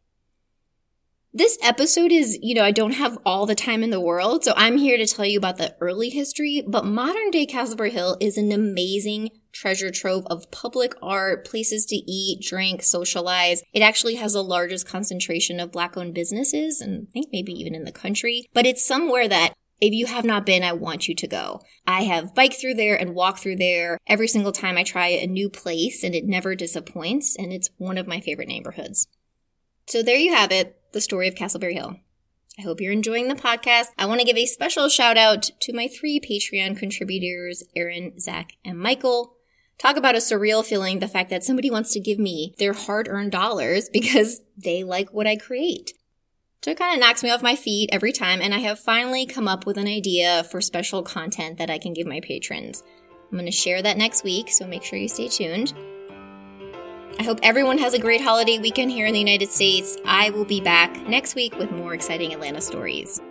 This 1.37 1.59
episode 1.61 2.11
is, 2.11 2.39
you 2.41 2.55
know, 2.55 2.63
I 2.63 2.71
don't 2.71 2.93
have 2.93 3.19
all 3.23 3.45
the 3.45 3.53
time 3.53 3.83
in 3.83 3.91
the 3.91 4.01
world, 4.01 4.43
so 4.43 4.53
I'm 4.57 4.75
here 4.75 4.97
to 4.97 5.05
tell 5.05 5.23
you 5.23 5.37
about 5.37 5.57
the 5.57 5.75
early 5.79 6.09
history, 6.09 6.63
but 6.67 6.83
modern 6.83 7.29
day 7.29 7.45
Castleberry 7.45 7.91
Hill 7.91 8.17
is 8.19 8.39
an 8.39 8.51
amazing 8.51 9.29
treasure 9.51 9.91
trove 9.91 10.25
of 10.31 10.49
public 10.49 10.95
art, 10.99 11.45
places 11.45 11.85
to 11.89 11.95
eat, 11.95 12.41
drink, 12.41 12.81
socialize. 12.81 13.61
It 13.71 13.83
actually 13.83 14.15
has 14.15 14.33
the 14.33 14.43
largest 14.43 14.87
concentration 14.87 15.59
of 15.59 15.71
black 15.71 15.95
owned 15.95 16.15
businesses, 16.15 16.81
and 16.81 17.05
I 17.07 17.11
think 17.11 17.27
maybe 17.31 17.53
even 17.53 17.75
in 17.75 17.83
the 17.83 17.91
country, 17.91 18.47
but 18.55 18.65
it's 18.65 18.83
somewhere 18.83 19.27
that 19.27 19.53
if 19.79 19.93
you 19.93 20.07
have 20.07 20.25
not 20.25 20.43
been, 20.43 20.63
I 20.63 20.73
want 20.73 21.07
you 21.07 21.13
to 21.13 21.27
go. 21.27 21.61
I 21.85 22.01
have 22.01 22.33
biked 22.33 22.59
through 22.59 22.73
there 22.73 22.99
and 22.99 23.13
walked 23.13 23.41
through 23.41 23.57
there 23.57 23.99
every 24.07 24.27
single 24.27 24.53
time 24.53 24.75
I 24.75 24.81
try 24.81 25.09
a 25.09 25.27
new 25.27 25.51
place 25.51 26.03
and 26.03 26.15
it 26.15 26.25
never 26.25 26.55
disappoints 26.55 27.35
and 27.37 27.53
it's 27.53 27.69
one 27.77 27.99
of 27.99 28.07
my 28.07 28.21
favorite 28.21 28.47
neighborhoods. 28.47 29.07
So 29.87 30.03
there 30.03 30.17
you 30.17 30.33
have 30.33 30.51
it, 30.51 30.77
the 30.93 31.01
story 31.01 31.27
of 31.27 31.35
Castleberry 31.35 31.73
Hill. 31.73 31.99
I 32.59 32.63
hope 32.63 32.81
you're 32.81 32.91
enjoying 32.91 33.27
the 33.27 33.35
podcast. 33.35 33.87
I 33.99 34.07
want 34.07 34.19
to 34.19 34.25
give 34.25 34.37
a 34.37 34.47
special 34.47 34.89
shout 34.89 35.15
out 35.15 35.51
to 35.59 35.73
my 35.73 35.87
three 35.87 36.19
Patreon 36.19 36.75
contributors, 36.75 37.63
Aaron, 37.75 38.19
Zach, 38.19 38.53
and 38.65 38.79
Michael. 38.79 39.35
Talk 39.77 39.95
about 39.95 40.15
a 40.15 40.19
surreal 40.19 40.65
feeling 40.65 40.97
the 40.97 41.07
fact 41.07 41.29
that 41.29 41.43
somebody 41.43 41.69
wants 41.69 41.93
to 41.93 41.99
give 41.99 42.17
me 42.17 42.55
their 42.57 42.73
hard 42.73 43.07
earned 43.07 43.31
dollars 43.31 43.89
because 43.93 44.41
they 44.57 44.83
like 44.83 45.13
what 45.13 45.27
I 45.27 45.35
create. 45.35 45.93
So 46.63 46.71
it 46.71 46.79
kind 46.79 46.95
of 46.95 46.99
knocks 46.99 47.21
me 47.21 47.29
off 47.29 47.43
my 47.43 47.55
feet 47.55 47.91
every 47.93 48.11
time, 48.11 48.41
and 48.41 48.53
I 48.53 48.59
have 48.59 48.79
finally 48.79 49.27
come 49.27 49.47
up 49.47 49.67
with 49.67 49.77
an 49.77 49.87
idea 49.87 50.43
for 50.45 50.59
special 50.59 51.03
content 51.03 51.59
that 51.59 51.69
I 51.69 51.77
can 51.77 51.93
give 51.93 52.07
my 52.07 52.19
patrons. 52.19 52.81
I'm 53.31 53.37
going 53.37 53.45
to 53.45 53.51
share 53.51 53.83
that 53.83 53.97
next 53.97 54.23
week, 54.23 54.49
so 54.49 54.65
make 54.65 54.83
sure 54.83 54.97
you 54.97 55.07
stay 55.07 55.27
tuned. 55.27 55.73
I 57.19 57.23
hope 57.23 57.39
everyone 57.41 57.77
has 57.79 57.93
a 57.93 57.99
great 57.99 58.21
holiday 58.21 58.59
weekend 58.59 58.91
here 58.91 59.07
in 59.07 59.13
the 59.13 59.19
United 59.19 59.49
States. 59.49 59.97
I 60.05 60.29
will 60.29 60.45
be 60.45 60.61
back 60.61 61.07
next 61.07 61.35
week 61.35 61.57
with 61.57 61.71
more 61.71 61.93
exciting 61.93 62.33
Atlanta 62.33 62.61
stories. 62.61 63.21